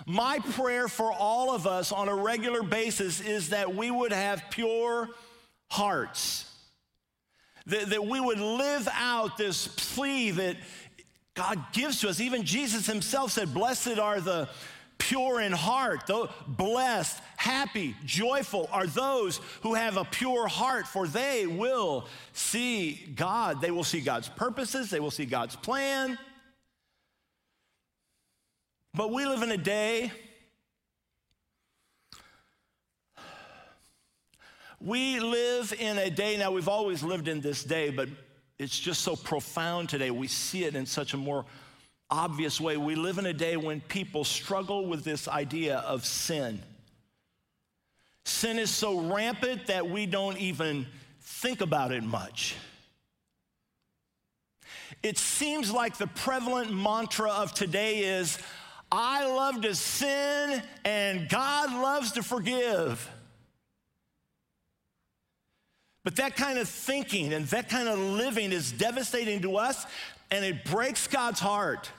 [0.04, 4.42] My prayer for all of us on a regular basis is that we would have
[4.50, 5.08] pure
[5.70, 6.54] hearts,
[7.64, 10.56] that, that we would live out this plea that
[11.34, 12.20] God gives to us.
[12.20, 14.48] Even Jesus himself said, Blessed are the
[14.98, 21.06] pure in heart, though blessed, happy, joyful are those who have a pure heart, for
[21.06, 23.60] they will see God.
[23.60, 26.18] They will see God's purposes, they will see God's plan.
[28.92, 30.12] But we live in a day
[34.80, 38.08] we live in a day now we've always lived in this day but
[38.60, 40.10] it's just so profound today.
[40.10, 41.46] We see it in such a more
[42.10, 42.76] obvious way.
[42.76, 46.60] We live in a day when people struggle with this idea of sin.
[48.26, 50.86] Sin is so rampant that we don't even
[51.22, 52.54] think about it much.
[55.02, 58.38] It seems like the prevalent mantra of today is
[58.92, 63.10] I love to sin and God loves to forgive.
[66.04, 69.84] But that kind of thinking and that kind of living is devastating to us
[70.30, 71.90] and it breaks God's heart.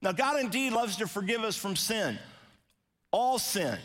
[0.00, 2.18] Now, God indeed loves to forgive us from sin,
[3.12, 3.78] all sin.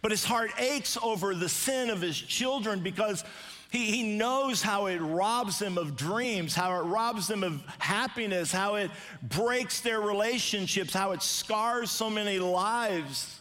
[0.00, 3.24] But his heart aches over the sin of his children because
[3.70, 8.52] he, he knows how it robs them of dreams, how it robs them of happiness,
[8.52, 8.90] how it
[9.22, 13.38] breaks their relationships, how it scars so many lives.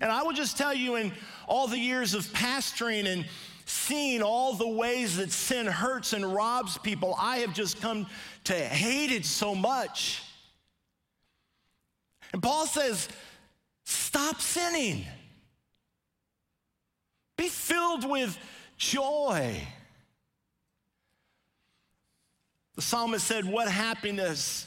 [0.00, 1.12] And I will just tell you, in
[1.46, 3.26] all the years of pastoring and
[3.64, 8.06] seeing all the ways that sin hurts and robs people, I have just come
[8.44, 10.22] to hate it so much.
[12.32, 13.08] And Paul says,
[13.84, 15.04] stop sinning.
[17.36, 18.38] Be filled with
[18.76, 19.60] joy.
[22.76, 24.66] The psalmist said, What happiness!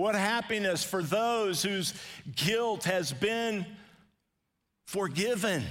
[0.00, 1.92] What happiness for those whose
[2.34, 3.66] guilt has been
[4.86, 5.62] forgiven.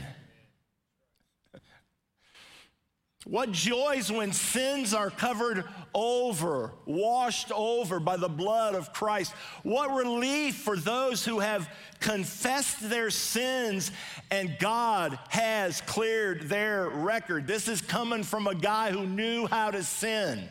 [3.25, 5.63] What joys when sins are covered
[5.95, 9.33] over, washed over by the blood of Christ.
[9.63, 11.67] What relief for those who have
[11.99, 13.91] confessed their sins
[14.29, 17.47] and God has cleared their record.
[17.47, 20.49] This is coming from a guy who knew how to sin.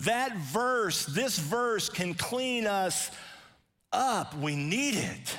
[0.00, 3.10] That verse, this verse can clean us
[3.92, 4.36] up.
[4.38, 5.38] We need it.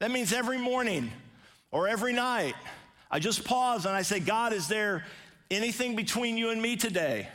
[0.00, 1.10] That means every morning
[1.70, 2.54] or every night,
[3.10, 5.04] I just pause and I say, God, is there
[5.50, 7.28] anything between you and me today?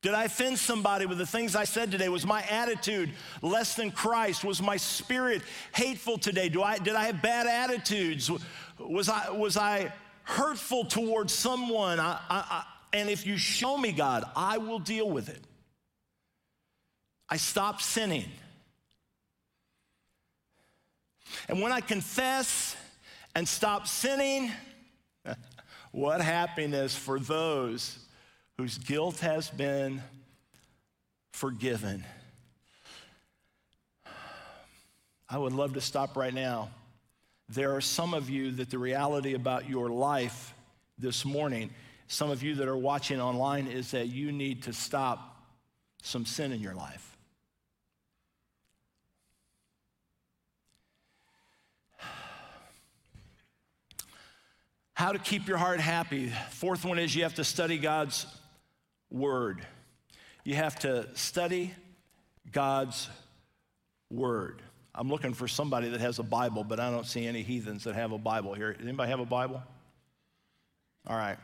[0.00, 2.08] Did I offend somebody with the things I said today?
[2.08, 3.10] Was my attitude
[3.42, 4.44] less than Christ?
[4.44, 5.42] Was my spirit
[5.74, 6.48] hateful today?
[6.48, 8.30] Do I, did I have bad attitudes?
[8.78, 11.98] Was I, was I hurtful towards someone?
[11.98, 15.42] I, I, and if you show me, God, I will deal with it.
[17.28, 18.24] I stop sinning.
[21.48, 22.76] And when I confess
[23.34, 24.50] and stop sinning,
[25.92, 27.98] what happiness for those
[28.56, 30.02] whose guilt has been
[31.32, 32.04] forgiven.
[35.28, 36.70] I would love to stop right now.
[37.48, 40.54] There are some of you that the reality about your life
[40.98, 41.70] this morning,
[42.08, 45.36] some of you that are watching online, is that you need to stop
[46.02, 47.16] some sin in your life.
[54.94, 56.32] How to keep your heart happy.
[56.50, 58.26] Fourth one is you have to study God's
[59.10, 59.64] word.
[60.42, 61.72] You have to study
[62.50, 63.08] God's
[64.10, 64.60] word.
[64.94, 67.94] I'm looking for somebody that has a Bible, but I don't see any heathens that
[67.94, 68.74] have a Bible here.
[68.82, 69.62] Anybody have a Bible?
[71.06, 71.38] All right.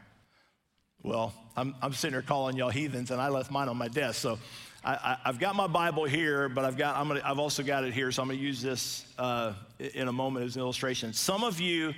[1.04, 4.22] Well, I'm, I'm sitting here calling y'all heathens, and I left mine on my desk.
[4.22, 4.38] So
[4.82, 7.92] I, have got my Bible here, but I've, got, I'm gonna, I've also got it
[7.92, 11.12] here, so I'm going to use this uh, in a moment as an illustration.
[11.12, 11.92] Some of you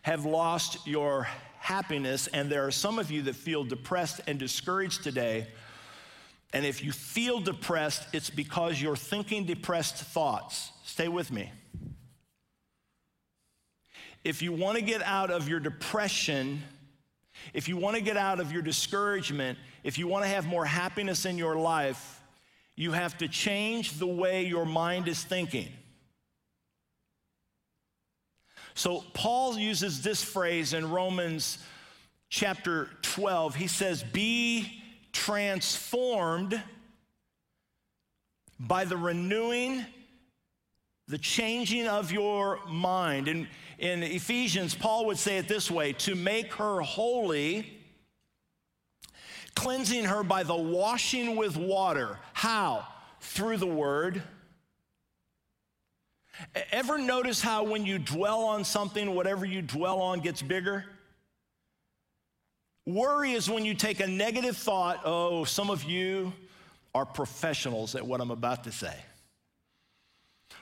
[0.00, 5.04] have lost your happiness, and there are some of you that feel depressed and discouraged
[5.04, 5.48] today.
[6.54, 10.70] And if you feel depressed, it's because you're thinking depressed thoughts.
[10.86, 11.52] Stay with me.
[14.24, 16.62] If you want to get out of your depression,
[17.54, 20.64] if you want to get out of your discouragement, if you want to have more
[20.64, 22.20] happiness in your life,
[22.76, 25.68] you have to change the way your mind is thinking.
[28.74, 31.58] So Paul uses this phrase in Romans
[32.28, 33.54] chapter 12.
[33.54, 36.62] He says, Be transformed
[38.60, 39.84] by the renewing,
[41.08, 43.28] the changing of your mind.
[43.28, 47.72] And in Ephesians, Paul would say it this way to make her holy,
[49.54, 52.18] cleansing her by the washing with water.
[52.32, 52.86] How?
[53.20, 54.22] Through the word
[56.70, 60.84] Ever notice how when you dwell on something, whatever you dwell on gets bigger?
[62.84, 65.00] Worry is when you take a negative thought.
[65.04, 66.32] Oh, some of you
[66.94, 68.94] are professionals at what I'm about to say.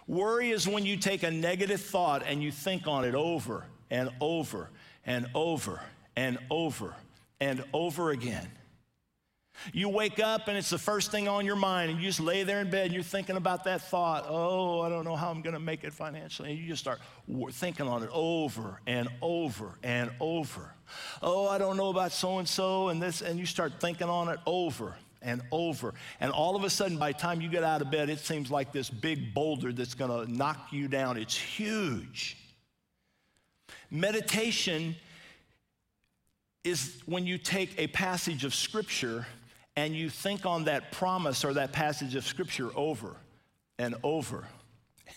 [0.07, 4.11] Worry is when you take a negative thought and you think on it over and
[4.21, 4.71] over
[5.07, 5.81] and over
[6.17, 6.95] and over
[7.41, 8.49] and over again.
[9.73, 12.43] You wake up and it's the first thing on your mind, and you just lay
[12.43, 14.27] there in bed and you're thinking about that thought.
[14.29, 16.51] Oh, I don't know how I'm going to make it financially.
[16.51, 16.99] And you just start
[17.53, 20.75] thinking on it over and over and over.
[21.23, 24.29] Oh, I don't know about so and so and this, and you start thinking on
[24.29, 25.95] it over and over.
[26.21, 28.51] And all of a sudden, by the time you get out of bed, it seems
[28.51, 31.17] like this big boulder that's going to knock you down.
[31.17, 32.37] It's huge.
[33.91, 34.95] Meditation
[36.63, 39.27] is when you take a passage of scripture
[39.77, 43.17] and you think on that promise or that passage of scripture over
[43.79, 44.47] and over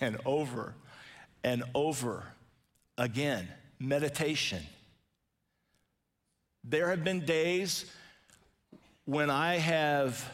[0.01, 0.73] and over
[1.43, 2.23] and over
[2.97, 3.47] again.
[3.79, 4.63] Meditation.
[6.63, 7.85] There have been days
[9.07, 10.29] when I have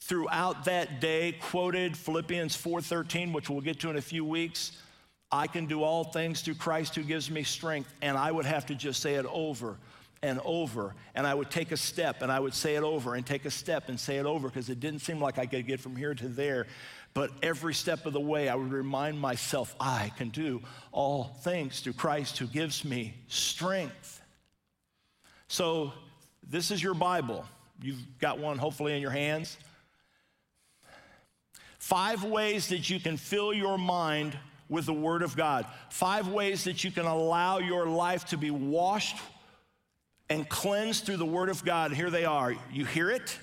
[0.00, 4.72] throughout that day quoted Philippians 4:13 which we'll get to in a few weeks
[5.32, 8.66] I can do all things through Christ who gives me strength and I would have
[8.66, 9.78] to just say it over
[10.22, 10.94] and over.
[11.14, 13.50] And I would take a step and I would say it over and take a
[13.50, 16.14] step and say it over because it didn't seem like I could get from here
[16.14, 16.66] to there.
[17.14, 20.60] But every step of the way, I would remind myself, I can do
[20.92, 24.22] all things through Christ who gives me strength.
[25.48, 25.92] So,
[26.48, 27.44] this is your Bible.
[27.80, 29.56] You've got one hopefully in your hands.
[31.78, 34.36] Five ways that you can fill your mind
[34.68, 35.66] with the Word of God.
[35.90, 39.16] Five ways that you can allow your life to be washed
[40.28, 41.92] and cleansed through the Word of God.
[41.92, 42.54] Here they are.
[42.72, 43.38] You hear it.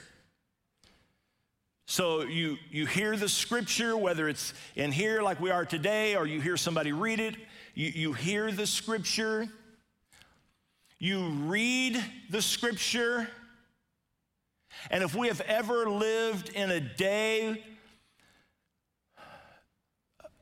[1.87, 6.25] So you, you hear the scripture, whether it's in here like we are today, or
[6.25, 7.35] you hear somebody read it.
[7.75, 9.47] You, you hear the scripture.
[11.05, 13.29] You read the scripture.
[14.89, 17.63] And if we have ever lived in a day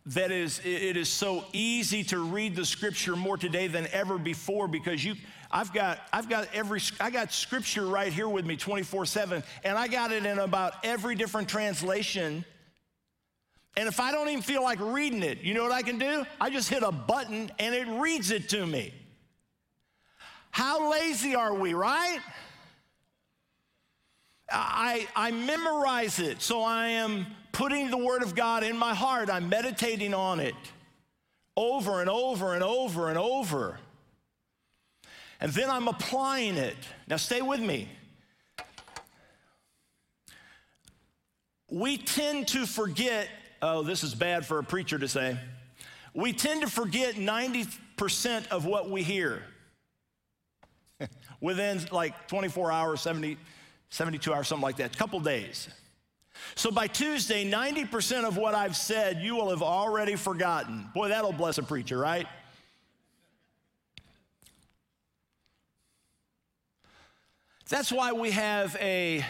[0.06, 4.70] that is it is so easy to read the scripture more today than ever before
[4.70, 5.16] because you
[5.52, 9.90] I've got I've got every I got scripture right here with me 24/7 and I
[9.90, 12.46] got it in about every different translation.
[13.76, 16.26] And if I don't even feel like reading it, you know what I can do?
[16.40, 18.94] I just hit a button and it reads it to me.
[20.54, 22.20] How lazy are we, right?
[24.52, 29.32] I, I memorize it, so I am putting the Word of God in my heart.
[29.32, 30.54] I'm meditating on it
[31.58, 33.80] over and over and over and over.
[35.42, 36.78] And then I'm applying it.
[37.08, 37.90] Now, stay with me.
[41.68, 43.28] We tend to forget,
[43.64, 45.36] oh, this is bad for a preacher to say.
[46.14, 49.42] We tend to forget 90% of what we hear
[51.44, 53.38] within like 24 hours, 70,
[53.90, 55.68] 72 hours, something like that, a couple days.
[56.56, 60.90] So by Tuesday, 90% of what I've said you will have already forgotten.
[60.96, 62.26] Boy, that'll bless a preacher, right?
[67.68, 69.26] That's why we have a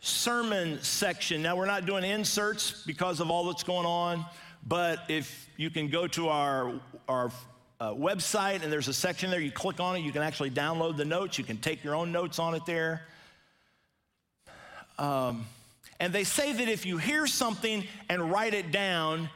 [0.00, 1.40] sermon section.
[1.40, 4.26] Now, we're not doing inserts because of all that's going on,
[4.66, 7.30] but if you can go to our, our
[7.82, 10.96] uh, website and there's a section there, you click on it, you can actually download
[10.96, 13.02] the notes, you can take your own notes on it there.
[15.00, 15.46] Um,
[15.98, 19.28] and they say that if you hear something and write it down,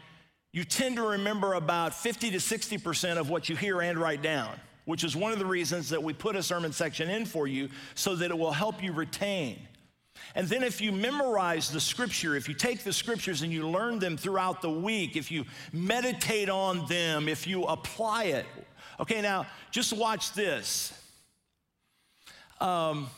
[0.52, 4.54] you tend to remember about 50 to 60% of what you hear and write down,
[4.84, 7.68] which is one of the reasons that we put a sermon section in for you
[7.96, 9.58] so that it will help you retain.
[10.36, 13.98] And then, if you memorize the scripture, if you take the scriptures and you learn
[13.98, 18.44] them throughout the week, if you meditate on them, if you apply it.
[19.00, 20.92] Okay, now just watch this.
[22.60, 23.08] Um,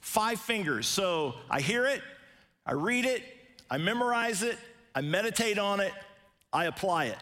[0.00, 0.86] five fingers.
[0.86, 2.00] So I hear it,
[2.64, 3.22] I read it,
[3.70, 4.56] I memorize it,
[4.94, 5.92] I meditate on it,
[6.50, 7.18] I apply it.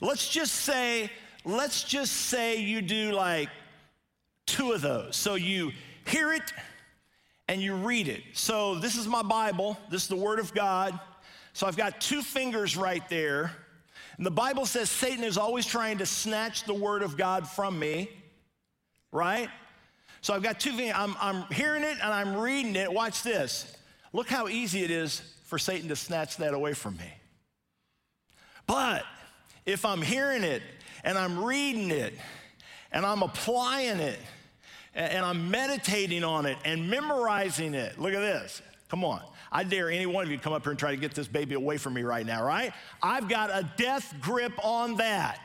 [0.00, 1.08] Let's just say,
[1.44, 3.48] let's just say you do like
[4.46, 5.14] two of those.
[5.14, 5.70] So you
[6.04, 6.52] hear it
[7.50, 8.22] and you read it.
[8.32, 10.98] So this is my Bible, this is the Word of God.
[11.52, 13.50] So I've got two fingers right there.
[14.16, 17.76] And the Bible says Satan is always trying to snatch the Word of God from
[17.76, 18.08] me,
[19.10, 19.48] right?
[20.20, 20.94] So I've got two fingers.
[20.96, 22.92] I'm, I'm hearing it and I'm reading it.
[22.92, 23.76] Watch this.
[24.12, 27.12] Look how easy it is for Satan to snatch that away from me.
[28.68, 29.02] But
[29.66, 30.62] if I'm hearing it
[31.02, 32.14] and I'm reading it
[32.92, 34.20] and I'm applying it
[34.94, 38.62] and I'm meditating on it and memorizing it, look at this.
[38.88, 39.22] Come on.
[39.52, 41.28] I dare any one of you to come up here and try to get this
[41.28, 42.72] baby away from me right now, right?
[43.02, 45.40] I've got a death grip on that.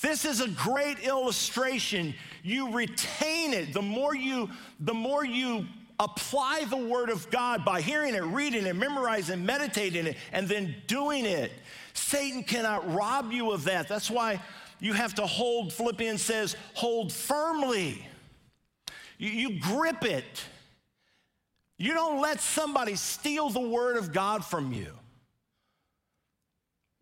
[0.00, 2.14] This is a great illustration.
[2.42, 3.72] You retain it.
[3.72, 5.66] The more you, the more you
[5.98, 10.74] apply the word of God by hearing it, reading it, memorizing, meditating it, and then
[10.86, 11.50] doing it.
[11.94, 13.88] Satan cannot rob you of that.
[13.88, 14.40] That's why
[14.80, 18.06] you have to hold, Philippians says, hold firmly.
[19.18, 20.44] You, you grip it.
[21.78, 24.88] You don't let somebody steal the word of God from you.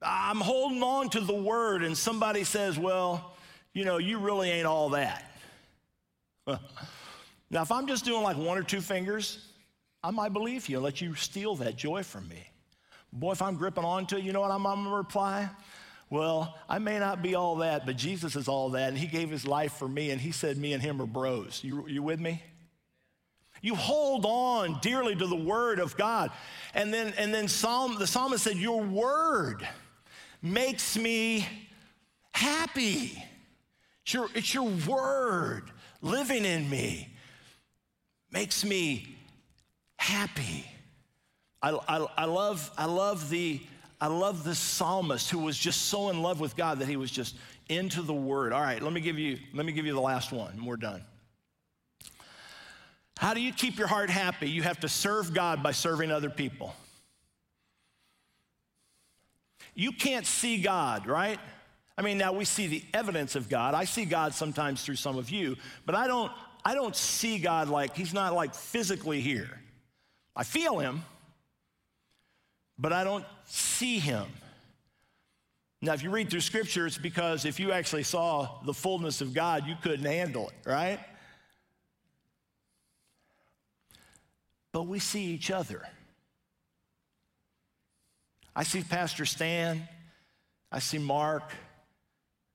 [0.03, 3.35] I'm holding on to the word, and somebody says, Well,
[3.73, 5.31] you know, you really ain't all that.
[7.51, 9.47] Now, if I'm just doing like one or two fingers,
[10.03, 12.43] I might believe you, and let you steal that joy from me.
[13.12, 15.49] Boy, if I'm gripping onto it, you know what I'm, I'm gonna reply?
[16.11, 19.31] Well, I may not be all that, but Jesus is all that, and He gave
[19.31, 21.61] His life for me, and He said me and Him are bros.
[21.63, 22.43] You, you with me?
[23.63, 26.31] You hold on dearly to the word of God.
[26.75, 29.67] And then, and then Psalm, the psalmist said, Your word
[30.43, 31.49] makes me
[32.33, 33.23] happy.
[34.03, 35.71] It's your, it's your word
[36.03, 37.15] living in me
[38.31, 39.17] makes me
[39.97, 40.67] happy.
[41.63, 43.63] I, I, I, love, I, love the,
[44.01, 47.11] I love this psalmist who was just so in love with God that he was
[47.11, 47.37] just
[47.69, 48.53] into the word.
[48.53, 50.77] All right, let me give you, let me give you the last one and we're
[50.77, 51.03] done.
[53.17, 54.51] How do you keep your heart happy?
[54.51, 56.75] You have to serve God by serving other people.
[59.75, 61.39] You can't see God, right?
[61.97, 63.75] I mean, now we see the evidence of God.
[63.75, 66.33] I see God sometimes through some of you, but I don't,
[66.65, 69.61] I don't see God like, He's not like physically here.
[70.35, 71.03] I feel Him,
[72.79, 74.27] but I don't see Him.
[75.81, 79.35] Now, if you read through scripture, it's because if you actually saw the fullness of
[79.35, 80.99] God, you couldn't handle it, right?
[84.72, 85.83] But we see each other.
[88.57, 89.87] I see Pastor Stan,
[90.72, 91.53] I see Mark,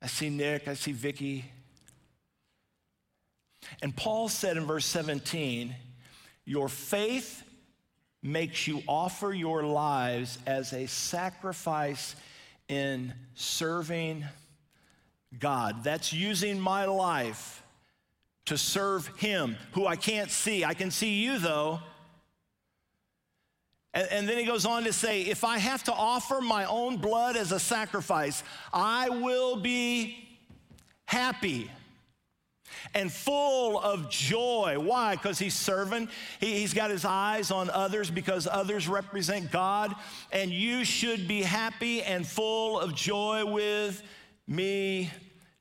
[0.01, 1.45] I see Nick, I see Vicky.
[3.81, 5.75] And Paul said in verse 17,
[6.45, 7.43] Your faith
[8.21, 12.15] makes you offer your lives as a sacrifice
[12.67, 14.25] in serving
[15.37, 15.83] God.
[15.83, 17.63] That's using my life
[18.45, 20.65] to serve Him, who I can't see.
[20.65, 21.79] I can see you, though.
[23.93, 26.97] And, and, then he goes on to say, if I have to offer my own
[26.97, 30.39] blood as a sacrifice, I will be
[31.05, 31.71] happy
[32.93, 34.77] and full of joy.
[34.79, 35.15] Why?
[35.15, 36.09] Because he's serving.
[36.39, 39.93] He, has got his eyes on others because others represent God.
[40.31, 44.01] And you should be happy and full of joy with
[44.47, 45.11] me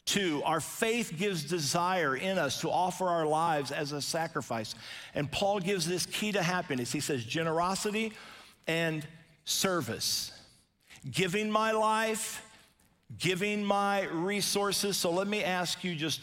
[0.08, 0.42] too.
[0.44, 4.74] Our faith gives desire in us to offer our lives as a sacrifice.
[5.14, 6.90] And Paul gives this key to happiness.
[6.90, 8.14] He says generosity
[8.66, 9.06] and
[9.44, 10.32] service.
[11.10, 12.42] Giving my life,
[13.18, 14.96] giving my resources.
[14.96, 16.20] So let me ask you just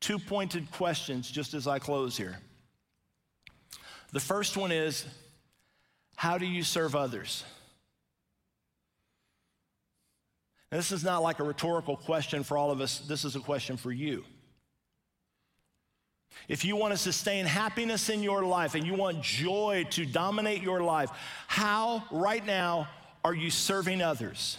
[0.00, 2.38] two pointed questions just as I close here.
[4.12, 5.04] The first one is
[6.16, 7.44] how do you serve others?
[10.70, 13.40] Now, this is not like a rhetorical question for all of us, this is a
[13.40, 14.24] question for you.
[16.48, 20.62] If you want to sustain happiness in your life and you want joy to dominate
[20.62, 21.10] your life,
[21.46, 22.88] how right now
[23.24, 24.58] are you serving others?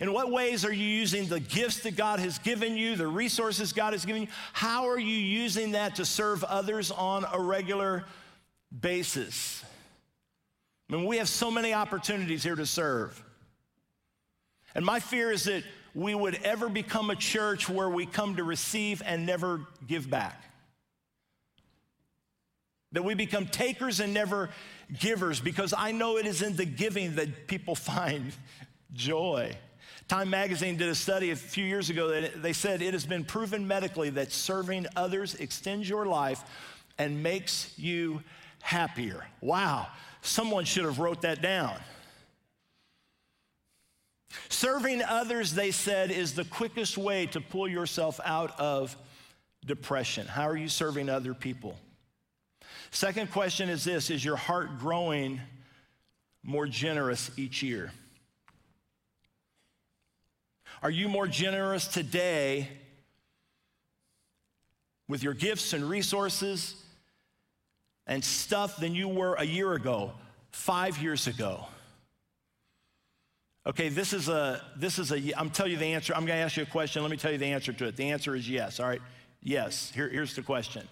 [0.00, 3.72] In what ways are you using the gifts that God has given you, the resources
[3.72, 4.28] God has given you?
[4.52, 8.04] How are you using that to serve others on a regular
[8.80, 9.64] basis?
[10.88, 13.22] I mean, we have so many opportunities here to serve.
[14.74, 15.62] And my fear is that
[15.94, 20.42] we would ever become a church where we come to receive and never give back.
[22.92, 24.50] That we become takers and never
[24.98, 28.32] givers because I know it is in the giving that people find
[28.92, 29.56] joy.
[30.08, 33.24] Time magazine did a study a few years ago that they said it has been
[33.24, 36.42] proven medically that serving others extends your life
[36.98, 38.22] and makes you
[38.60, 39.24] happier.
[39.40, 39.86] Wow,
[40.20, 41.76] someone should have wrote that down.
[44.48, 48.96] Serving others, they said, is the quickest way to pull yourself out of
[49.64, 50.26] depression.
[50.26, 51.78] How are you serving other people?
[52.90, 55.40] Second question is this Is your heart growing
[56.42, 57.90] more generous each year?
[60.84, 62.68] Are you more generous today
[65.08, 66.74] with your gifts and resources
[68.06, 70.12] and stuff than you were a year ago,
[70.50, 71.64] five years ago?
[73.66, 76.12] Okay, this is a, this is a, I'm telling you the answer.
[76.14, 77.00] I'm going to ask you a question.
[77.00, 77.96] Let me tell you the answer to it.
[77.96, 79.00] The answer is yes, all right?
[79.42, 79.90] Yes.
[79.94, 80.86] Here, here's the question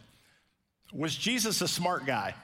[0.95, 2.35] Was Jesus a smart guy?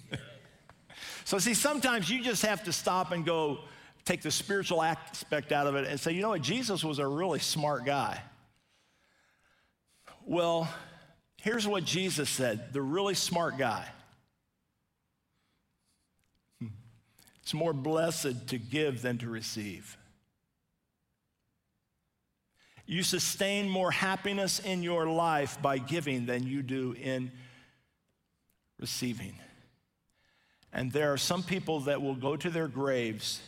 [1.26, 3.58] so, see, sometimes you just have to stop and go,
[4.06, 7.06] take the spiritual aspect out of it and say, you know what, Jesus was a
[7.06, 8.22] really smart guy.
[10.24, 10.68] Well,
[11.42, 13.86] here's what Jesus said the really smart guy.
[17.42, 19.96] It's more blessed to give than to receive.
[22.86, 27.30] You sustain more happiness in your life by giving than you do in
[28.78, 29.38] receiving.
[30.72, 33.40] And there are some people that will go to their graves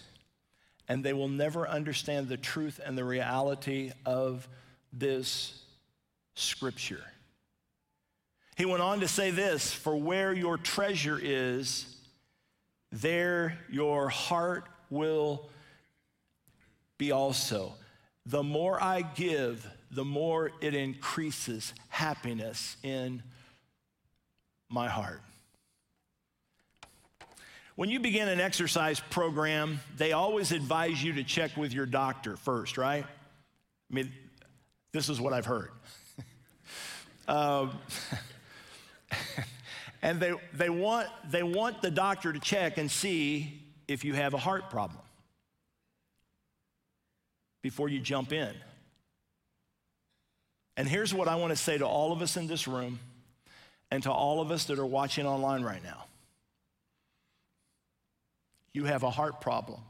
[0.88, 4.48] and they will never understand the truth and the reality of
[4.92, 5.62] this
[6.34, 7.04] scripture.
[8.56, 11.96] He went on to say this For where your treasure is,
[12.90, 15.50] there your heart will
[16.96, 17.74] be also.
[18.26, 23.22] The more I give, the more it increases happiness in
[24.68, 25.22] my heart.
[27.78, 32.36] When you begin an exercise program, they always advise you to check with your doctor
[32.36, 33.04] first, right?
[33.04, 34.12] I mean,
[34.90, 35.70] this is what I've heard.
[37.28, 37.78] um,
[40.02, 44.34] and they, they, want, they want the doctor to check and see if you have
[44.34, 45.04] a heart problem
[47.62, 48.52] before you jump in.
[50.76, 52.98] And here's what I want to say to all of us in this room
[53.92, 56.06] and to all of us that are watching online right now
[58.72, 59.80] you have a heart problem.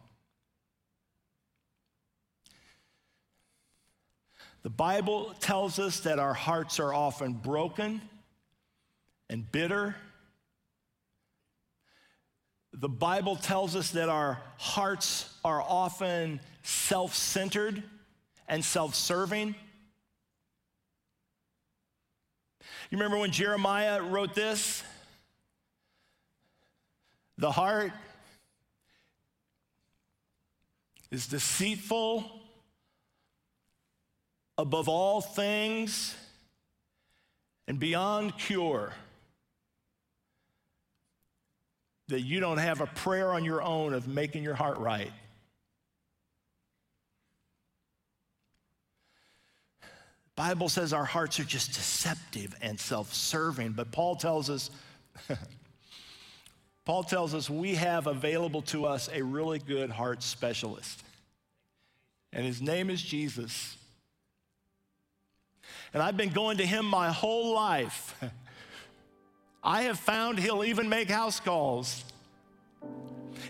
[4.62, 8.00] The Bible tells us that our hearts are often broken
[9.30, 9.94] and bitter.
[12.72, 17.82] the Bible tells us that our hearts are often self centered
[18.46, 19.54] and self serving.
[22.90, 24.82] You remember when Jeremiah wrote this?
[27.36, 27.92] The heart
[31.10, 32.24] is deceitful
[34.56, 36.14] above all things
[37.66, 38.92] and beyond cure.
[42.08, 45.12] That you don't have a prayer on your own of making your heart right.
[50.34, 54.70] Bible says our hearts are just deceptive and self-serving, but Paul tells us
[56.88, 61.04] Paul tells us we have available to us a really good heart specialist.
[62.32, 63.76] And his name is Jesus.
[65.92, 68.18] And I've been going to him my whole life.
[69.62, 72.02] I have found he'll even make house calls.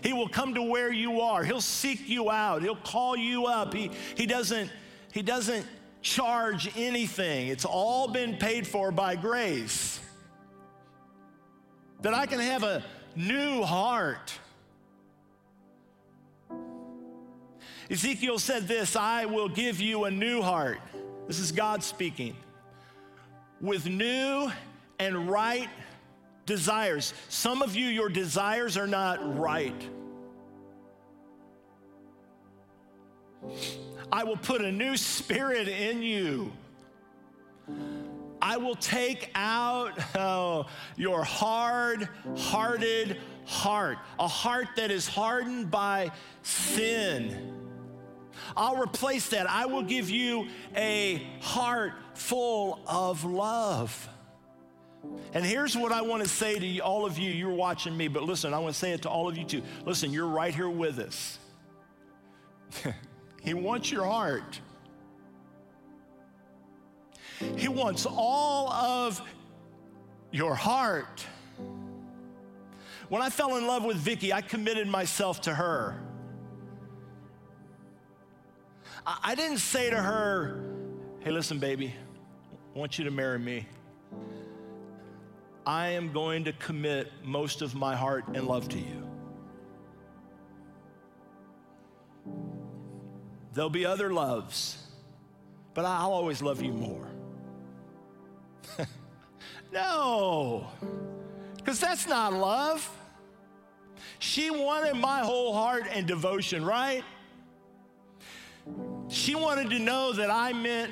[0.03, 1.41] He will come to where you are.
[1.41, 2.61] He'll seek you out.
[2.61, 3.73] He'll call you up.
[3.73, 4.69] He, he, doesn't,
[5.13, 5.65] he doesn't
[6.01, 7.47] charge anything.
[7.47, 10.01] It's all been paid for by grace.
[12.01, 12.83] That I can have a
[13.19, 14.33] new heart.
[17.91, 20.79] Ezekiel said this I will give you a new heart.
[21.27, 22.35] This is God speaking.
[23.61, 24.49] With new
[24.99, 25.69] and right
[26.45, 27.13] desires.
[27.27, 29.89] Some of you, your desires are not right.
[34.11, 36.51] I will put a new spirit in you.
[38.41, 40.65] I will take out oh,
[40.95, 46.11] your hard hearted heart, a heart that is hardened by
[46.43, 47.55] sin.
[48.55, 49.49] I'll replace that.
[49.49, 54.09] I will give you a heart full of love.
[55.33, 57.31] And here's what I want to say to all of you.
[57.31, 59.63] You're watching me, but listen, I want to say it to all of you too.
[59.85, 61.39] Listen, you're right here with us.
[63.41, 64.59] he wants your heart.
[67.55, 69.21] He wants all of
[70.31, 71.25] your heart.
[73.07, 75.99] When I fell in love with Vicky, I committed myself to her.
[79.05, 80.63] I didn't say to her,
[81.21, 81.95] hey, listen, baby,
[82.75, 83.65] I want you to marry me.
[85.65, 89.09] I am going to commit most of my heart and love to you.
[93.53, 94.83] There'll be other loves,
[95.73, 97.07] but I'll always love you more.
[99.73, 100.67] no,
[101.57, 102.89] because that's not love.
[104.19, 107.03] She wanted my whole heart and devotion, right?
[109.07, 110.91] She wanted to know that I meant,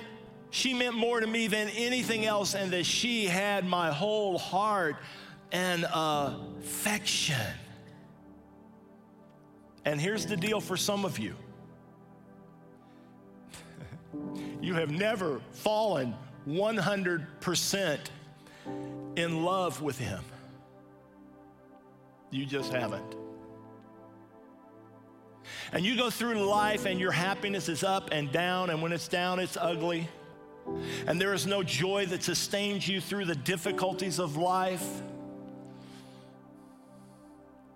[0.49, 4.95] she meant more to me than anything else, and that she had my whole heart
[5.51, 7.35] and affection.
[9.85, 11.35] And here's the deal for some of you
[14.61, 16.15] you have never fallen
[16.47, 17.99] 100%
[19.15, 20.23] in love with Him.
[22.29, 23.15] You just haven't.
[25.71, 29.07] And you go through life and your happiness is up and down, and when it's
[29.07, 30.07] down, it's ugly.
[31.05, 34.85] And there is no joy that sustains you through the difficulties of life.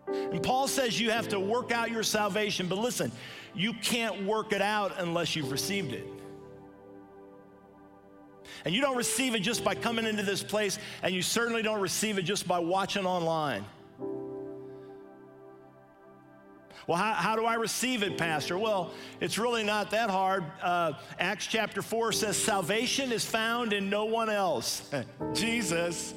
[0.07, 3.11] And Paul says you have to work out your salvation, but listen,
[3.53, 6.05] you can't work it out unless you've received it.
[8.65, 11.81] And you don't receive it just by coming into this place, and you certainly don't
[11.81, 13.65] receive it just by watching online.
[16.87, 18.57] Well, how, how do I receive it, Pastor?
[18.57, 20.43] Well, it's really not that hard.
[20.61, 24.89] Uh, Acts chapter 4 says, Salvation is found in no one else,
[25.33, 26.13] Jesus.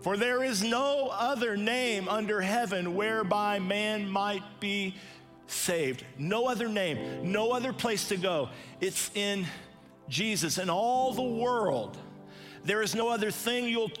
[0.00, 4.94] For there is no other name under heaven whereby man might be
[5.46, 6.04] saved.
[6.18, 8.48] No other name, no other place to go.
[8.80, 9.46] It's in
[10.08, 10.58] Jesus.
[10.58, 11.96] In all the world,
[12.64, 13.92] there is no other thing you'll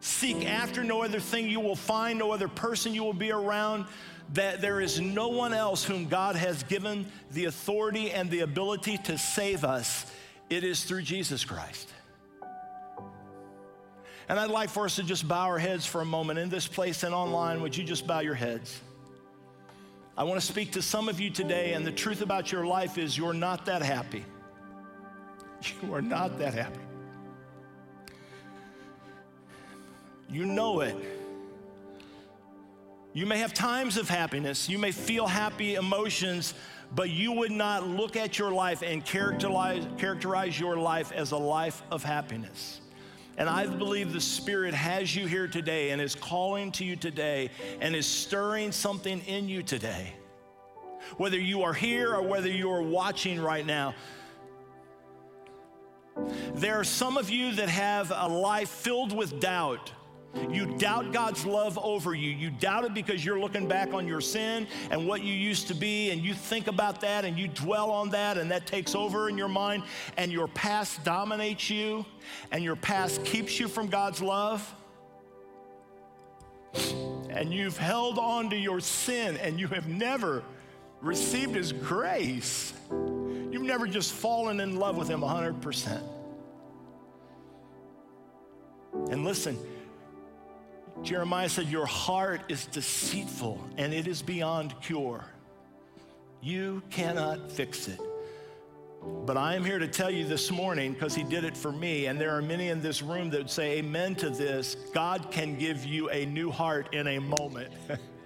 [0.00, 3.86] seek after, no other thing you will find, no other person you will be around
[4.34, 8.98] that there is no one else whom God has given the authority and the ability
[8.98, 10.04] to save us.
[10.50, 11.88] It is through Jesus Christ.
[14.28, 16.66] And I'd like for us to just bow our heads for a moment in this
[16.66, 17.62] place and online.
[17.62, 18.78] Would you just bow your heads?
[20.18, 22.98] I want to speak to some of you today, and the truth about your life
[22.98, 24.24] is you're not that happy.
[25.82, 26.78] You are not that happy.
[30.30, 30.96] You know it.
[33.14, 36.54] You may have times of happiness, you may feel happy emotions,
[36.94, 41.36] but you would not look at your life and characterize, characterize your life as a
[41.36, 42.80] life of happiness.
[43.36, 47.50] And I believe the Spirit has you here today and is calling to you today
[47.80, 50.12] and is stirring something in you today.
[51.16, 53.94] Whether you are here or whether you are watching right now,
[56.54, 59.92] there are some of you that have a life filled with doubt.
[60.50, 62.30] You doubt God's love over you.
[62.30, 65.74] You doubt it because you're looking back on your sin and what you used to
[65.74, 69.28] be, and you think about that and you dwell on that, and that takes over
[69.28, 69.82] in your mind,
[70.16, 72.04] and your past dominates you,
[72.52, 74.74] and your past keeps you from God's love.
[77.30, 80.44] And you've held on to your sin, and you have never
[81.00, 82.72] received His grace.
[82.90, 86.02] You've never just fallen in love with Him 100%.
[89.10, 89.58] And listen,
[91.02, 95.24] Jeremiah said, Your heart is deceitful and it is beyond cure.
[96.40, 98.00] You cannot fix it.
[99.24, 102.06] But I am here to tell you this morning because he did it for me,
[102.06, 104.76] and there are many in this room that would say amen to this.
[104.92, 107.72] God can give you a new heart in a moment.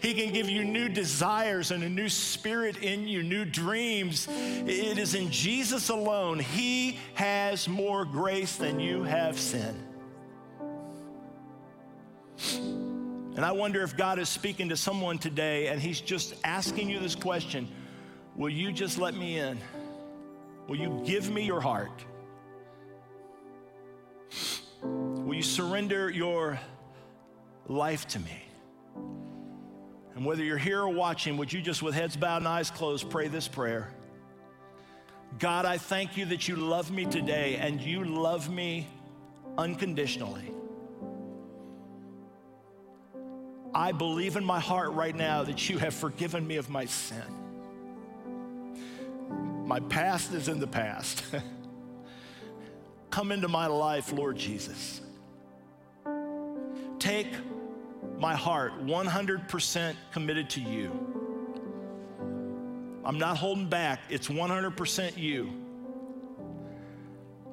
[0.00, 4.28] He can give you new desires and a new spirit in you, new dreams.
[4.30, 6.38] It is in Jesus alone.
[6.38, 9.74] He has more grace than you have sin.
[13.34, 16.98] And I wonder if God is speaking to someone today and He's just asking you
[16.98, 17.68] this question
[18.36, 19.58] Will you just let me in?
[20.68, 22.04] Will you give me your heart?
[24.82, 26.58] Will you surrender your
[27.68, 28.42] life to me?
[30.14, 33.08] And whether you're here or watching, would you just with heads bowed and eyes closed
[33.10, 33.92] pray this prayer?
[35.38, 38.86] God, I thank you that you love me today and you love me
[39.56, 40.52] unconditionally.
[43.74, 47.22] I believe in my heart right now that you have forgiven me of my sin.
[49.64, 51.24] My past is in the past.
[53.10, 55.00] Come into my life, Lord Jesus.
[56.98, 57.28] Take
[58.18, 60.90] my heart 100% committed to you.
[63.04, 65.52] I'm not holding back, it's 100% you.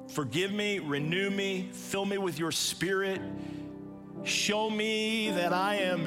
[0.08, 3.20] Forgive me, renew me, fill me with your spirit.
[4.24, 6.06] Show me that I am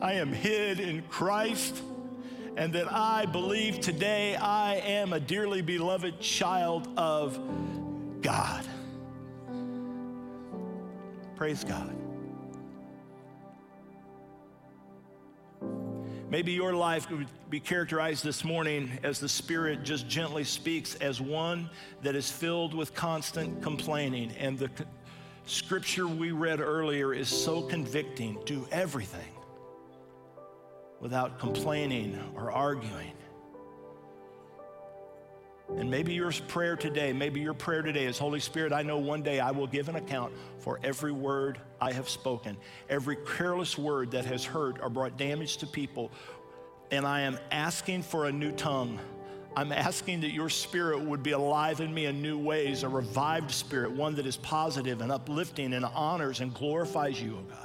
[0.00, 1.82] I am hid in Christ
[2.56, 7.38] and that I believe today I am a dearly beloved child of
[8.22, 8.64] God.
[11.36, 12.05] Praise God.
[16.28, 21.20] Maybe your life would be characterized this morning as the Spirit just gently speaks as
[21.20, 21.70] one
[22.02, 24.32] that is filled with constant complaining.
[24.32, 24.68] And the
[25.44, 28.38] scripture we read earlier is so convicting.
[28.44, 29.20] Do everything
[31.00, 33.12] without complaining or arguing.
[35.76, 39.22] And maybe your prayer today, maybe your prayer today is Holy Spirit, I know one
[39.22, 42.56] day I will give an account for every word I have spoken,
[42.88, 46.10] every careless word that has hurt or brought damage to people.
[46.90, 48.98] And I am asking for a new tongue.
[49.54, 53.50] I'm asking that your spirit would be alive in me in new ways, a revived
[53.50, 57.58] spirit, one that is positive and uplifting and honors and glorifies you, oh God.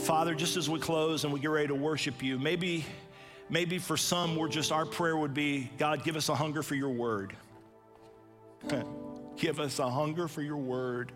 [0.00, 2.84] Father, just as we close and we get ready to worship you, maybe,
[3.48, 6.74] maybe for some, we're just, our prayer would be God, give us a hunger for
[6.74, 7.36] your word.
[9.36, 11.12] give us a hunger for your word.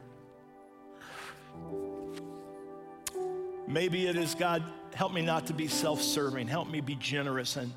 [3.66, 4.62] Maybe it is God,
[4.94, 6.48] help me not to be self serving.
[6.48, 7.72] Help me be generous and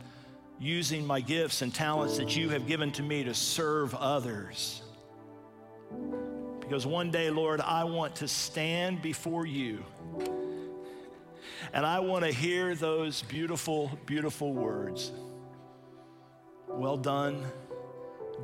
[0.59, 4.81] using my gifts and talents that you have given to me to serve others.
[6.59, 9.83] Because one day, Lord, I want to stand before you
[11.73, 15.11] and I want to hear those beautiful, beautiful words.
[16.67, 17.43] Well done,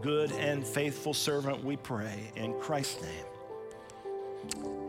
[0.02, 3.26] good and faithful servant, we pray in Christ's name.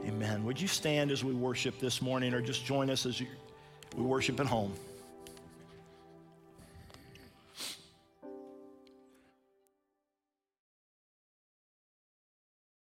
[0.06, 0.44] Amen.
[0.44, 4.40] Would you stand as we worship this morning or just join us as we worship
[4.40, 4.72] at home?